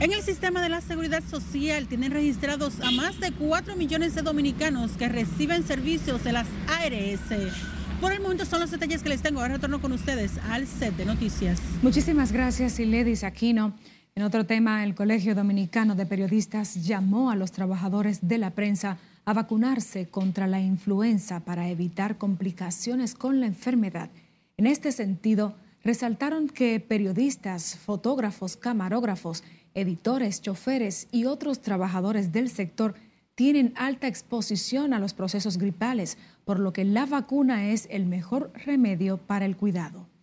En 0.00 0.12
el 0.12 0.22
sistema 0.22 0.60
de 0.60 0.68
la 0.68 0.80
seguridad 0.80 1.22
social 1.22 1.86
tienen 1.86 2.10
registrados 2.10 2.80
a 2.80 2.90
más 2.90 3.18
de 3.20 3.32
4 3.32 3.76
millones 3.76 4.14
de 4.14 4.22
dominicanos 4.22 4.92
que 4.92 5.08
reciben 5.08 5.64
servicios 5.64 6.24
de 6.24 6.32
las 6.32 6.46
ARS. 6.68 7.54
Por 8.00 8.12
el 8.12 8.20
momento 8.20 8.44
son 8.44 8.60
los 8.60 8.70
detalles 8.70 9.02
que 9.02 9.08
les 9.08 9.22
tengo. 9.22 9.40
Ahora 9.40 9.54
retorno 9.54 9.80
con 9.80 9.92
ustedes 9.92 10.32
al 10.50 10.66
set 10.66 10.96
de 10.96 11.06
noticias. 11.06 11.60
Muchísimas 11.82 12.32
gracias, 12.32 12.78
Iledis 12.78 13.24
Aquino. 13.24 13.76
En 14.16 14.22
otro 14.22 14.46
tema, 14.46 14.84
el 14.84 14.94
Colegio 14.94 15.34
Dominicano 15.34 15.96
de 15.96 16.06
Periodistas 16.06 16.86
llamó 16.86 17.32
a 17.32 17.36
los 17.36 17.50
trabajadores 17.50 18.28
de 18.28 18.38
la 18.38 18.50
prensa 18.50 18.96
a 19.24 19.32
vacunarse 19.32 20.06
contra 20.06 20.46
la 20.46 20.60
influenza 20.60 21.40
para 21.40 21.68
evitar 21.68 22.16
complicaciones 22.16 23.16
con 23.16 23.40
la 23.40 23.46
enfermedad. 23.46 24.10
En 24.56 24.68
este 24.68 24.92
sentido, 24.92 25.56
resaltaron 25.82 26.48
que 26.48 26.78
periodistas, 26.78 27.76
fotógrafos, 27.76 28.56
camarógrafos, 28.56 29.42
editores, 29.74 30.40
choferes 30.40 31.08
y 31.10 31.24
otros 31.24 31.60
trabajadores 31.60 32.30
del 32.30 32.50
sector 32.50 32.94
tienen 33.34 33.72
alta 33.74 34.06
exposición 34.06 34.94
a 34.94 35.00
los 35.00 35.12
procesos 35.12 35.58
gripales, 35.58 36.18
por 36.44 36.60
lo 36.60 36.72
que 36.72 36.84
la 36.84 37.04
vacuna 37.04 37.70
es 37.70 37.88
el 37.90 38.06
mejor 38.06 38.52
remedio 38.64 39.16
para 39.16 39.44
el 39.44 39.56
cuidado. 39.56 40.13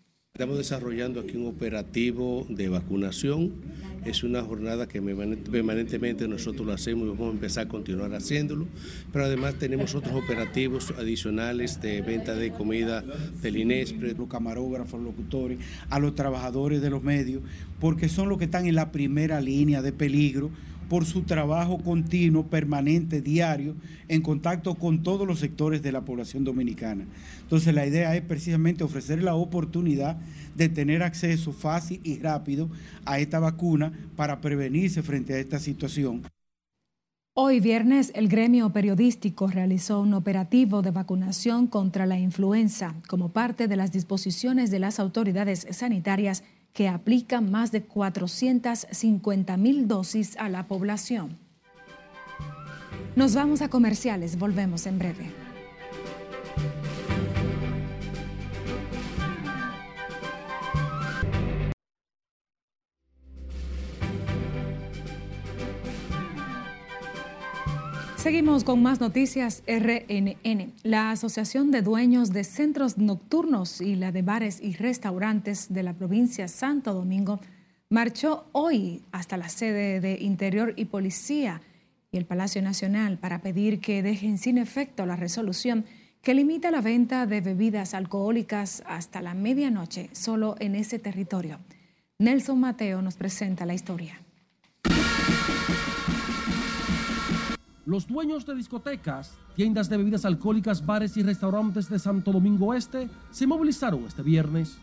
Estamos 0.41 0.58
desarrollando 0.58 1.19
aquí 1.19 1.38
un 1.38 1.45
operativo 1.45 2.47
de 2.49 2.67
vacunación. 2.67 3.51
Es 4.06 4.23
una 4.23 4.41
jornada 4.41 4.88
que 4.88 4.99
permanentemente 4.99 6.27
nosotros 6.27 6.65
lo 6.65 6.73
hacemos 6.73 7.06
y 7.06 7.12
vamos 7.12 7.27
a 7.27 7.32
empezar 7.34 7.67
a 7.67 7.69
continuar 7.69 8.12
haciéndolo. 8.15 8.65
Pero 9.13 9.25
además 9.25 9.54
tenemos 9.60 9.93
otros 9.93 10.15
operativos 10.15 10.95
adicionales 10.97 11.80
de 11.80 12.01
venta 12.01 12.34
de 12.34 12.51
comida 12.51 13.04
del 13.43 13.56
INESPRE. 13.56 14.15
Los 14.15 14.27
camarógrafos, 14.30 14.99
los 14.99 15.15
locutores, 15.15 15.60
a 15.91 15.99
los 15.99 16.15
trabajadores 16.15 16.82
de 16.82 16.89
los 16.89 17.04
medios, 17.04 17.43
porque 17.80 18.10
son 18.10 18.27
los 18.27 18.39
que 18.39 18.45
están 18.45 18.65
en 18.65 18.73
la 18.73 18.91
primera 18.91 19.41
línea 19.41 19.84
de 19.84 19.91
peligro 19.91 20.49
por 20.91 21.06
su 21.06 21.21
trabajo 21.21 21.77
continuo, 21.77 22.47
permanente, 22.47 23.21
diario, 23.21 23.77
en 24.10 24.21
contacto 24.21 24.75
con 24.75 25.04
todos 25.04 25.25
los 25.25 25.39
sectores 25.39 25.82
de 25.82 25.93
la 25.93 26.01
población 26.01 26.43
dominicana. 26.43 27.06
Entonces 27.39 27.73
la 27.73 27.86
idea 27.86 28.13
es 28.13 28.21
precisamente 28.23 28.84
ofrecer 28.84 29.23
la 29.23 29.36
oportunidad 29.36 30.17
de 30.54 30.67
tener 30.67 31.01
acceso 31.01 31.54
fácil 31.54 32.01
y 32.04 32.19
rápido 32.19 32.69
a 33.06 33.19
esta 33.19 33.39
vacuna 33.39 33.93
para 34.17 34.41
prevenirse 34.41 35.01
frente 35.01 35.34
a 35.34 35.38
esta 35.38 35.60
situación. 35.60 36.23
Hoy 37.34 37.62
viernes, 37.62 38.12
el 38.13 38.27
gremio 38.27 38.73
periodístico 38.73 39.47
realizó 39.47 40.01
un 40.01 40.13
operativo 40.13 40.82
de 40.82 40.91
vacunación 40.91 41.67
contra 41.67 42.06
la 42.06 42.19
influenza 42.19 42.95
como 43.08 43.32
parte 43.32 43.69
de 43.69 43.77
las 43.77 43.93
disposiciones 43.93 44.71
de 44.71 44.80
las 44.80 44.99
autoridades 44.99 45.65
sanitarias 45.71 46.43
que 46.73 46.88
aplica 46.88 47.41
más 47.41 47.71
de 47.71 47.84
450 47.84 49.57
mil 49.57 49.88
dosis 49.88 50.38
a 50.38 50.49
la 50.49 50.67
población. 50.67 51.38
Nos 53.15 53.36
vamos 53.36 53.62
a 53.62 53.69
comerciales, 53.69 54.39
volvemos 54.39 54.86
en 54.86 54.99
breve. 54.99 55.50
Seguimos 68.21 68.63
con 68.63 68.84
más 68.84 69.01
noticias 69.01 69.63
RNN. 69.65 70.73
La 70.84 71.10
Asociación 71.10 71.71
de 71.71 71.81
Dueños 71.81 72.31
de 72.31 72.43
Centros 72.43 72.99
Nocturnos 72.99 73.81
y 73.81 73.95
la 73.95 74.12
de 74.12 74.21
Bares 74.21 74.62
y 74.62 74.73
Restaurantes 74.73 75.73
de 75.73 75.81
la 75.81 75.93
provincia 75.93 76.47
Santo 76.47 76.93
Domingo 76.93 77.39
marchó 77.89 78.45
hoy 78.51 79.01
hasta 79.12 79.38
la 79.38 79.49
sede 79.49 79.99
de 80.01 80.19
Interior 80.21 80.75
y 80.75 80.86
Policía 80.86 81.62
y 82.12 82.17
el 82.17 82.25
Palacio 82.25 82.62
Nacional 82.62 83.17
para 83.17 83.41
pedir 83.41 83.79
que 83.79 84.03
dejen 84.03 84.38
sin 84.38 84.60
efecto 84.60 85.07
la 85.07 85.15
resolución 85.15 85.86
que 86.21 86.36
limita 86.36 86.69
la 86.69 86.81
venta 86.81 87.25
de 87.25 87.41
bebidas 87.41 87.95
alcohólicas 87.95 88.84
hasta 88.86 89.23
la 89.23 89.34
medianoche 89.34 90.12
solo 90.12 90.57
en 90.60 90.75
ese 90.75 90.99
territorio. 90.99 91.57
Nelson 92.19 92.60
Mateo 92.60 93.01
nos 93.01 93.15
presenta 93.15 93.65
la 93.65 93.73
historia. 93.73 94.21
Los 97.91 98.08
dueños 98.08 98.45
de 98.45 98.56
discotecas, 98.56 99.34
tiendas 99.54 99.89
de 99.89 99.97
bebidas 99.97 100.23
alcohólicas, 100.23 100.86
bares 100.86 101.17
y 101.17 101.23
restaurantes 101.23 101.89
de 101.89 101.99
Santo 101.99 102.32
Domingo 102.32 102.73
Este 102.73 103.10
se 103.32 103.45
movilizaron 103.45 104.06
este 104.06 104.21
viernes. 104.21 104.77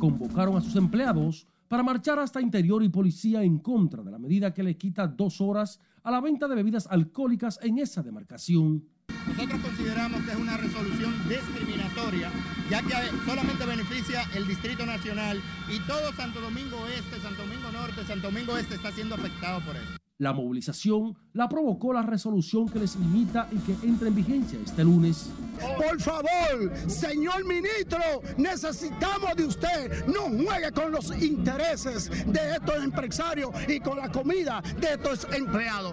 Convocaron 0.00 0.56
a 0.56 0.60
sus 0.60 0.74
empleados 0.74 1.46
para 1.68 1.84
marchar 1.84 2.18
hasta 2.18 2.40
interior 2.40 2.82
y 2.82 2.88
policía 2.88 3.44
en 3.44 3.60
contra 3.60 4.02
de 4.02 4.10
la 4.10 4.18
medida 4.18 4.52
que 4.52 4.64
le 4.64 4.76
quita 4.76 5.06
dos 5.06 5.40
horas 5.40 5.78
a 6.02 6.10
la 6.10 6.20
venta 6.20 6.48
de 6.48 6.56
bebidas 6.56 6.88
alcohólicas 6.88 7.60
en 7.62 7.78
esa 7.78 8.02
demarcación. 8.02 8.88
Nosotros 9.28 9.60
consideramos 9.60 10.20
que 10.24 10.32
es 10.32 10.36
una 10.36 10.56
resolución 10.56 11.14
discriminatoria, 11.28 12.28
ya 12.68 12.82
que 12.82 12.94
solamente 13.24 13.64
beneficia 13.66 14.24
el 14.34 14.48
Distrito 14.48 14.84
Nacional 14.84 15.40
y 15.72 15.78
todo 15.86 16.12
Santo 16.14 16.40
Domingo 16.40 16.84
Este, 16.88 17.20
Santo 17.20 17.42
Domingo 17.42 17.70
Norte, 17.70 18.04
Santo 18.04 18.32
Domingo 18.32 18.56
Este 18.58 18.74
está 18.74 18.90
siendo 18.90 19.14
afectado 19.14 19.60
por 19.60 19.76
eso. 19.76 20.05
La 20.18 20.32
movilización 20.32 21.14
la 21.34 21.46
provocó 21.46 21.92
la 21.92 22.00
resolución 22.00 22.66
que 22.66 22.78
les 22.78 22.96
limita 22.96 23.48
y 23.52 23.58
que 23.58 23.86
entra 23.86 24.08
en 24.08 24.14
vigencia 24.14 24.58
este 24.64 24.82
lunes. 24.82 25.30
Por 25.76 26.00
favor, 26.00 26.74
señor 26.86 27.44
ministro, 27.44 28.00
necesitamos 28.38 29.36
de 29.36 29.44
usted. 29.44 30.06
No 30.06 30.22
juegue 30.22 30.72
con 30.72 30.90
los 30.90 31.22
intereses 31.22 32.10
de 32.26 32.52
estos 32.54 32.82
empresarios 32.82 33.50
y 33.68 33.78
con 33.78 33.98
la 33.98 34.10
comida 34.10 34.62
de 34.80 34.94
estos 34.94 35.26
empleados. 35.34 35.92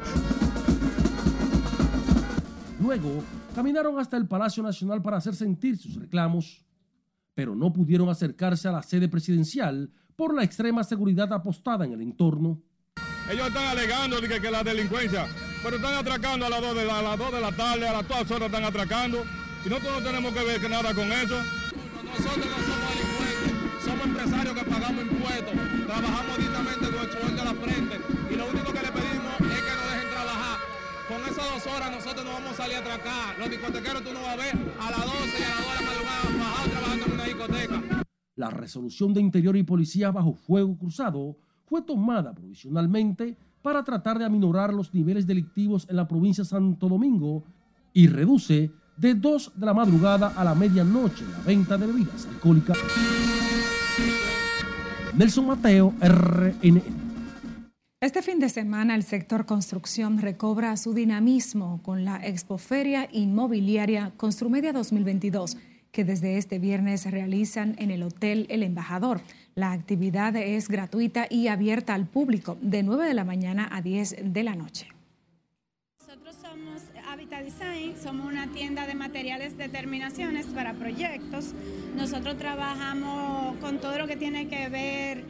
Luego, 2.80 3.24
caminaron 3.54 4.00
hasta 4.00 4.16
el 4.16 4.26
Palacio 4.26 4.64
Nacional 4.64 5.02
para 5.02 5.18
hacer 5.18 5.36
sentir 5.36 5.78
sus 5.78 5.96
reclamos, 5.96 6.66
pero 7.34 7.56
no 7.56 7.74
pudieron 7.74 8.08
acercarse 8.08 8.70
a 8.70 8.72
la 8.72 8.84
sede 8.84 9.10
presidencial 9.10 9.92
por 10.16 10.34
la 10.34 10.46
extrema 10.46 10.86
seguridad 10.86 11.34
apostada 11.34 11.84
en 11.84 11.92
el 11.92 12.02
entorno. 12.02 12.62
Ellos 13.30 13.48
están 13.48 13.68
alegando 13.68 14.20
que, 14.20 14.42
que 14.42 14.52
la 14.52 14.64
delincuencia, 14.64 15.28
pero 15.64 15.78
están 15.78 15.94
atracando 15.96 16.46
a 16.46 16.50
las 16.50 16.62
2 16.62 16.76
de 16.76 16.86
la, 16.86 17.00
a 17.00 17.02
las 17.02 17.18
2 17.18 17.32
de 17.32 17.42
la 17.42 17.52
tarde, 17.54 17.88
a 17.88 17.94
las 17.94 18.06
todas 18.06 18.30
horas 18.32 18.48
están 18.48 18.66
atracando. 18.66 19.24
Y 19.66 19.70
nosotros 19.70 20.02
no 20.02 20.08
tenemos 20.08 20.34
que 20.34 20.44
ver 20.44 20.70
nada 20.70 20.94
con 20.94 21.12
eso. 21.12 21.40
Nosotros 22.04 22.46
no 22.46 22.60
somos 22.68 22.90
delincuentes, 22.94 23.84
somos 23.86 24.06
empresarios 24.06 24.54
que 24.54 24.64
pagamos 24.66 25.04
impuestos, 25.04 25.54
trabajamos 25.88 26.38
dignamente 26.38 26.86
con 26.86 27.00
el 27.00 27.12
sueldo 27.12 27.42
a 27.42 27.46
la 27.46 27.54
frente 27.54 27.96
y 28.30 28.36
lo 28.36 28.46
único 28.46 28.74
que 28.74 28.82
le 28.82 28.92
pedimos 28.92 29.34
es 29.40 29.62
que 29.64 29.74
nos 29.74 29.88
dejen 29.88 30.10
trabajar. 30.12 30.60
Con 31.08 31.22
esas 31.24 31.46
dos 31.54 31.68
horas 31.74 31.92
nosotros 31.92 32.26
no 32.26 32.34
vamos 32.34 32.52
a 32.52 32.56
salir 32.56 32.76
a 32.76 32.80
atracar. 32.80 33.40
Los 33.40 33.50
discotequeros 33.50 34.04
tú 34.04 34.14
no 34.14 34.22
vas 34.22 34.34
a 34.34 34.36
ver 34.36 34.54
a 34.80 34.92
las 34.92 35.06
12 35.06 35.40
y 35.40 35.44
a 35.44 35.50
las 35.50 35.64
2 35.64 35.68
de 35.68 35.74
la 35.74 35.82
madrugada 35.82 36.44
bajados 36.44 36.72
trabajando 36.72 37.06
en 37.06 37.12
una 37.14 37.24
discoteca. 37.24 38.04
La 38.36 38.50
resolución 38.50 39.14
de 39.14 39.22
Interior 39.22 39.56
y 39.56 39.64
Policía 39.64 40.12
bajo 40.12 40.34
fuego 40.34 40.78
cruzado 40.78 41.38
fue 41.74 41.82
tomada 41.82 42.36
provisionalmente 42.36 43.36
para 43.64 43.84
tratar 43.84 44.20
de 44.20 44.26
aminorar 44.26 44.72
los 44.72 44.94
niveles 44.94 45.26
delictivos 45.26 45.88
en 45.90 45.96
la 45.96 46.08
provincia 46.08 46.44
de 46.44 46.50
Santo 46.52 46.88
Domingo 46.88 47.46
y 47.94 48.06
reduce 48.06 48.72
de 48.96 49.16
2 49.16 49.54
de 49.56 49.66
la 49.66 49.74
madrugada 49.74 50.34
a 50.36 50.44
la 50.44 50.54
medianoche 50.54 51.26
la 51.32 51.40
venta 51.40 51.76
de 51.76 51.88
bebidas 51.88 52.28
alcohólicas. 52.28 52.78
Nelson 55.18 55.48
Mateo, 55.48 55.96
RNN. 56.00 56.84
Este 58.00 58.22
fin 58.22 58.38
de 58.38 58.50
semana 58.50 58.94
el 58.94 59.02
sector 59.02 59.48
construcción 59.48 60.20
recobra 60.20 60.78
su 60.78 60.94
dinamismo 60.94 61.82
con 61.82 62.06
la 62.06 62.18
Expoferia 62.24 63.10
Inmobiliaria 63.12 64.14
Construmedia 64.16 64.74
2022 64.74 65.58
que 65.94 66.04
desde 66.04 66.38
este 66.38 66.58
viernes 66.58 67.10
realizan 67.10 67.76
en 67.78 67.92
el 67.92 68.02
Hotel 68.02 68.48
El 68.50 68.64
Embajador. 68.64 69.22
La 69.54 69.72
actividad 69.72 70.36
es 70.36 70.68
gratuita 70.68 71.28
y 71.30 71.48
abierta 71.48 71.94
al 71.94 72.08
público 72.08 72.58
de 72.62 72.82
9 72.82 73.06
de 73.06 73.14
la 73.14 73.24
mañana 73.24 73.70
a 73.72 73.84
10 73.84 74.34
de 74.34 74.44
la 74.44 74.56
noche. 74.56 74.88
Nosotros 76.00 76.36
somos 76.42 76.82
Habitat 77.08 77.44
Design, 77.44 77.94
somos 78.02 78.26
una 78.26 78.48
tienda 78.48 78.88
de 78.88 78.96
materiales 78.96 79.56
de 79.56 79.70
terminaciones 79.70 80.48
para 80.48 80.74
proyectos. 80.74 81.54
Nosotros 81.96 82.38
trabajamos 82.40 83.56
con 83.58 83.78
todo 83.80 84.00
lo 84.00 84.08
que 84.08 84.18
tiene 84.18 84.48
que 84.48 84.70
ver 84.70 85.24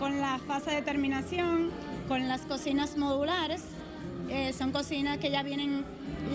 con 0.00 0.18
la 0.20 0.40
fase 0.40 0.72
de 0.72 0.82
terminación, 0.82 1.70
con 2.08 2.26
las 2.26 2.40
cocinas 2.40 2.96
modulares. 2.96 3.62
Eh, 4.28 4.52
son 4.52 4.72
cocinas 4.72 5.18
que 5.18 5.30
ya 5.30 5.44
vienen 5.44 5.84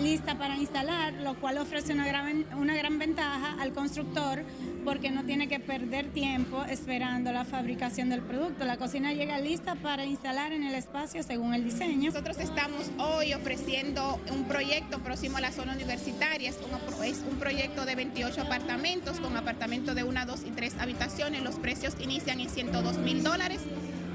lista 0.02 0.36
para 0.36 0.56
instalar, 0.56 1.12
lo 1.14 1.34
cual 1.34 1.58
ofrece 1.58 1.92
una 1.92 2.06
gran, 2.06 2.44
una 2.56 2.74
gran 2.76 2.98
ventaja 2.98 3.56
al 3.60 3.72
constructor 3.72 4.42
porque 4.84 5.10
no 5.10 5.24
tiene 5.24 5.48
que 5.48 5.60
perder 5.60 6.10
tiempo 6.10 6.62
esperando 6.64 7.32
la 7.32 7.44
fabricación 7.44 8.10
del 8.10 8.20
producto. 8.20 8.64
La 8.64 8.76
cocina 8.76 9.12
llega 9.12 9.38
lista 9.38 9.74
para 9.76 10.04
instalar 10.04 10.52
en 10.52 10.64
el 10.64 10.74
espacio 10.74 11.22
según 11.22 11.54
el 11.54 11.64
diseño. 11.64 12.10
Nosotros 12.10 12.38
estamos 12.38 12.90
hoy 12.98 13.32
ofreciendo 13.32 14.20
un 14.30 14.44
proyecto 14.44 14.98
próximo 15.00 15.38
a 15.38 15.40
la 15.40 15.52
zona 15.52 15.74
universitaria. 15.74 16.50
Es 16.50 16.58
un, 16.58 17.04
es 17.04 17.22
un 17.28 17.38
proyecto 17.38 17.86
de 17.86 17.94
28 17.94 18.42
apartamentos 18.42 19.20
con 19.20 19.36
apartamentos 19.36 19.94
de 19.94 20.04
una, 20.04 20.26
dos 20.26 20.42
y 20.46 20.50
tres 20.50 20.74
habitaciones. 20.78 21.42
Los 21.42 21.56
precios 21.56 21.94
inician 22.00 22.40
en 22.40 22.50
102 22.50 22.98
mil 22.98 23.22
dólares 23.22 23.60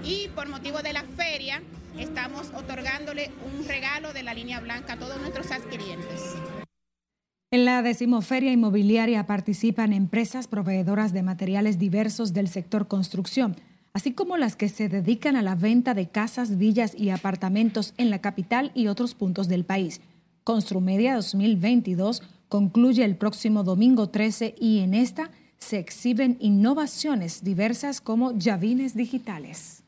y 0.03 0.27
por 0.29 0.47
motivo 0.47 0.81
de 0.81 0.93
la 0.93 1.03
feria 1.03 1.61
estamos 1.97 2.51
otorgándole 2.55 3.31
un 3.45 3.67
regalo 3.67 4.13
de 4.13 4.23
la 4.23 4.33
línea 4.33 4.59
blanca 4.59 4.93
a 4.93 4.97
todos 4.97 5.19
nuestros 5.19 5.51
adquirientes. 5.51 6.35
En 7.51 7.65
la 7.65 7.81
decimoferia 7.81 8.51
inmobiliaria 8.51 9.25
participan 9.25 9.91
empresas 9.91 10.47
proveedoras 10.47 11.13
de 11.13 11.23
materiales 11.23 11.79
diversos 11.79 12.31
del 12.33 12.47
sector 12.47 12.87
construcción, 12.87 13.55
así 13.93 14.13
como 14.13 14.37
las 14.37 14.55
que 14.55 14.69
se 14.69 14.87
dedican 14.87 15.35
a 15.35 15.41
la 15.41 15.55
venta 15.55 15.95
de 15.95 16.07
casas, 16.09 16.57
villas 16.57 16.93
y 16.95 17.09
apartamentos 17.09 17.93
en 17.97 18.11
la 18.11 18.19
capital 18.19 18.71
y 18.75 18.87
otros 18.87 19.15
puntos 19.15 19.47
del 19.47 19.65
país. 19.65 20.01
Construmedia 20.43 21.15
2022 21.15 22.21
concluye 22.49 23.03
el 23.03 23.15
próximo 23.15 23.63
domingo 23.63 24.09
13 24.09 24.55
y 24.59 24.79
en 24.79 24.93
esta 24.93 25.31
se 25.57 25.79
exhiben 25.79 26.37
innovaciones 26.39 27.43
diversas 27.43 27.99
como 27.99 28.37
llavines 28.37 28.95
digitales. 28.95 29.78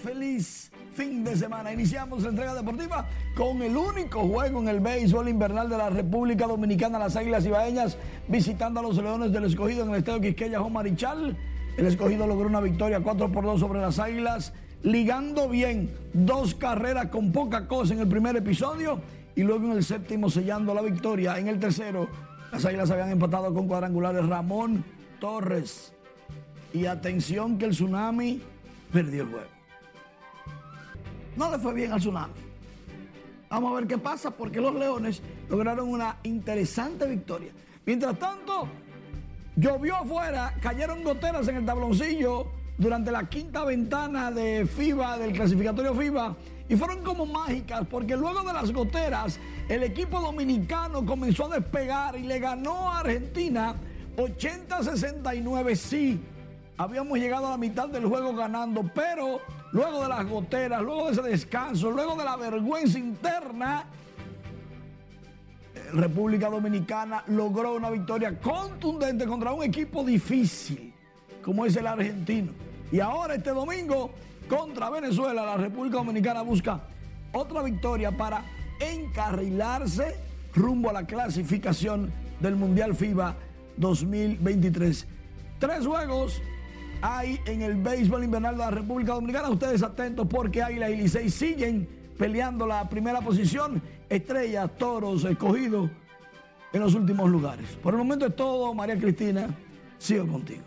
Feliz 0.00 0.70
fin 0.94 1.22
de 1.22 1.36
semana. 1.36 1.72
Iniciamos 1.72 2.22
la 2.22 2.30
entrega 2.30 2.54
deportiva 2.54 3.06
con 3.36 3.62
el 3.62 3.76
único 3.76 4.26
juego 4.26 4.60
en 4.60 4.68
el 4.68 4.80
béisbol 4.80 5.28
invernal 5.28 5.68
de 5.68 5.76
la 5.76 5.90
República 5.90 6.46
Dominicana, 6.46 6.98
las 6.98 7.16
Águilas 7.16 7.44
Ibaeñas, 7.46 7.96
visitando 8.26 8.80
a 8.80 8.82
los 8.82 8.96
Leones 8.96 9.32
del 9.32 9.44
Escogido 9.44 9.84
en 9.84 9.90
el 9.90 9.96
Estadio 9.96 10.20
Quisqueya 10.20 10.60
Marichal. 10.60 11.36
El 11.76 11.86
Escogido 11.86 12.26
logró 12.26 12.48
una 12.48 12.60
victoria 12.60 13.00
4 13.00 13.30
por 13.30 13.44
2 13.44 13.60
sobre 13.60 13.80
las 13.80 13.98
Águilas, 13.98 14.52
ligando 14.82 15.48
bien 15.48 15.90
dos 16.12 16.54
carreras 16.54 17.06
con 17.06 17.32
poca 17.32 17.68
cosa 17.68 17.94
en 17.94 18.00
el 18.00 18.08
primer 18.08 18.36
episodio 18.36 19.00
y 19.36 19.42
luego 19.42 19.66
en 19.66 19.72
el 19.72 19.84
séptimo 19.84 20.30
sellando 20.30 20.74
la 20.74 20.82
victoria. 20.82 21.38
En 21.38 21.48
el 21.48 21.60
tercero, 21.60 22.08
las 22.50 22.64
Águilas 22.64 22.90
habían 22.90 23.10
empatado 23.10 23.52
con 23.54 23.68
cuadrangulares 23.68 24.26
Ramón 24.26 24.84
Torres. 25.20 25.92
Y 26.72 26.86
atención 26.86 27.58
que 27.58 27.66
el 27.66 27.72
tsunami 27.72 28.40
perdió 28.92 29.22
el 29.22 29.28
juego. 29.28 29.59
No 31.36 31.50
le 31.50 31.58
fue 31.58 31.74
bien 31.74 31.92
al 31.92 32.00
tsunami. 32.00 32.34
Vamos 33.48 33.72
a 33.72 33.74
ver 33.76 33.86
qué 33.86 33.98
pasa 33.98 34.30
porque 34.30 34.60
los 34.60 34.74
Leones 34.74 35.22
lograron 35.48 35.88
una 35.88 36.18
interesante 36.22 37.06
victoria. 37.06 37.52
Mientras 37.84 38.18
tanto, 38.18 38.68
llovió 39.56 39.96
afuera, 39.96 40.54
cayeron 40.60 41.02
goteras 41.02 41.48
en 41.48 41.56
el 41.56 41.66
tabloncillo 41.66 42.46
durante 42.78 43.10
la 43.10 43.28
quinta 43.28 43.64
ventana 43.64 44.30
de 44.30 44.66
FIBA, 44.66 45.18
del 45.18 45.32
clasificatorio 45.32 45.94
FIBA, 45.94 46.36
y 46.68 46.76
fueron 46.76 47.02
como 47.02 47.26
mágicas 47.26 47.84
porque 47.90 48.16
luego 48.16 48.42
de 48.42 48.52
las 48.52 48.72
goteras, 48.72 49.40
el 49.68 49.82
equipo 49.82 50.20
dominicano 50.20 51.04
comenzó 51.04 51.46
a 51.46 51.56
despegar 51.56 52.16
y 52.16 52.22
le 52.22 52.38
ganó 52.38 52.90
a 52.90 53.00
Argentina 53.00 53.74
80-69, 54.16 55.74
sí 55.74 56.20
habíamos 56.76 57.18
llegado 57.18 57.48
a 57.48 57.50
la 57.50 57.56
mitad 57.58 57.88
del 57.88 58.06
juego 58.06 58.34
ganando, 58.34 58.82
pero 58.94 59.40
luego 59.72 60.02
de 60.02 60.08
las 60.08 60.26
goteras, 60.28 60.82
luego 60.82 61.06
de 61.06 61.12
ese 61.12 61.22
descanso, 61.22 61.90
luego 61.90 62.16
de 62.16 62.24
la 62.24 62.36
vergüenza 62.36 62.98
interna, 62.98 63.84
República 65.92 66.48
Dominicana 66.48 67.24
logró 67.28 67.74
una 67.74 67.90
victoria 67.90 68.38
contundente 68.38 69.26
contra 69.26 69.52
un 69.52 69.64
equipo 69.64 70.04
difícil, 70.04 70.92
como 71.42 71.66
es 71.66 71.76
el 71.76 71.86
argentino. 71.86 72.52
Y 72.92 73.00
ahora 73.00 73.34
este 73.34 73.50
domingo, 73.50 74.10
contra 74.48 74.90
Venezuela, 74.90 75.44
la 75.44 75.56
República 75.56 75.98
Dominicana 75.98 76.42
busca 76.42 76.80
otra 77.32 77.62
victoria 77.62 78.10
para 78.10 78.44
encarrilarse 78.80 80.16
rumbo 80.54 80.90
a 80.90 80.92
la 80.92 81.06
clasificación 81.06 82.12
del 82.40 82.56
Mundial 82.56 82.94
FIBA 82.94 83.36
2023. 83.76 85.06
Tres 85.58 85.86
juegos 85.86 86.42
hay 87.02 87.40
en 87.46 87.62
el 87.62 87.76
béisbol 87.76 88.24
invernal 88.24 88.54
de 88.54 88.58
la 88.58 88.70
República 88.70 89.14
Dominicana. 89.14 89.48
Ustedes 89.48 89.82
atentos 89.82 90.26
porque 90.28 90.62
Águila 90.62 90.90
y 90.90 90.96
Licey 90.96 91.30
siguen 91.30 91.88
peleando 92.18 92.66
la 92.66 92.88
primera 92.88 93.20
posición. 93.20 93.82
Estrellas, 94.08 94.70
toros, 94.76 95.24
escogidos 95.24 95.90
en 96.72 96.80
los 96.80 96.94
últimos 96.94 97.30
lugares. 97.30 97.66
Por 97.82 97.94
el 97.94 97.98
momento 97.98 98.26
es 98.26 98.36
todo. 98.36 98.74
María 98.74 98.98
Cristina, 98.98 99.48
sigo 99.98 100.26
contigo. 100.26 100.62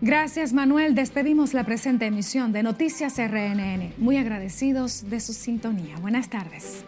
Gracias 0.00 0.52
Manuel. 0.52 0.94
Despedimos 0.94 1.54
la 1.54 1.64
presente 1.64 2.06
emisión 2.06 2.52
de 2.52 2.62
Noticias 2.62 3.16
RNN. 3.18 3.94
Muy 3.98 4.18
agradecidos 4.18 5.08
de 5.08 5.20
su 5.20 5.32
sintonía. 5.32 5.96
Buenas 6.00 6.28
tardes. 6.28 6.84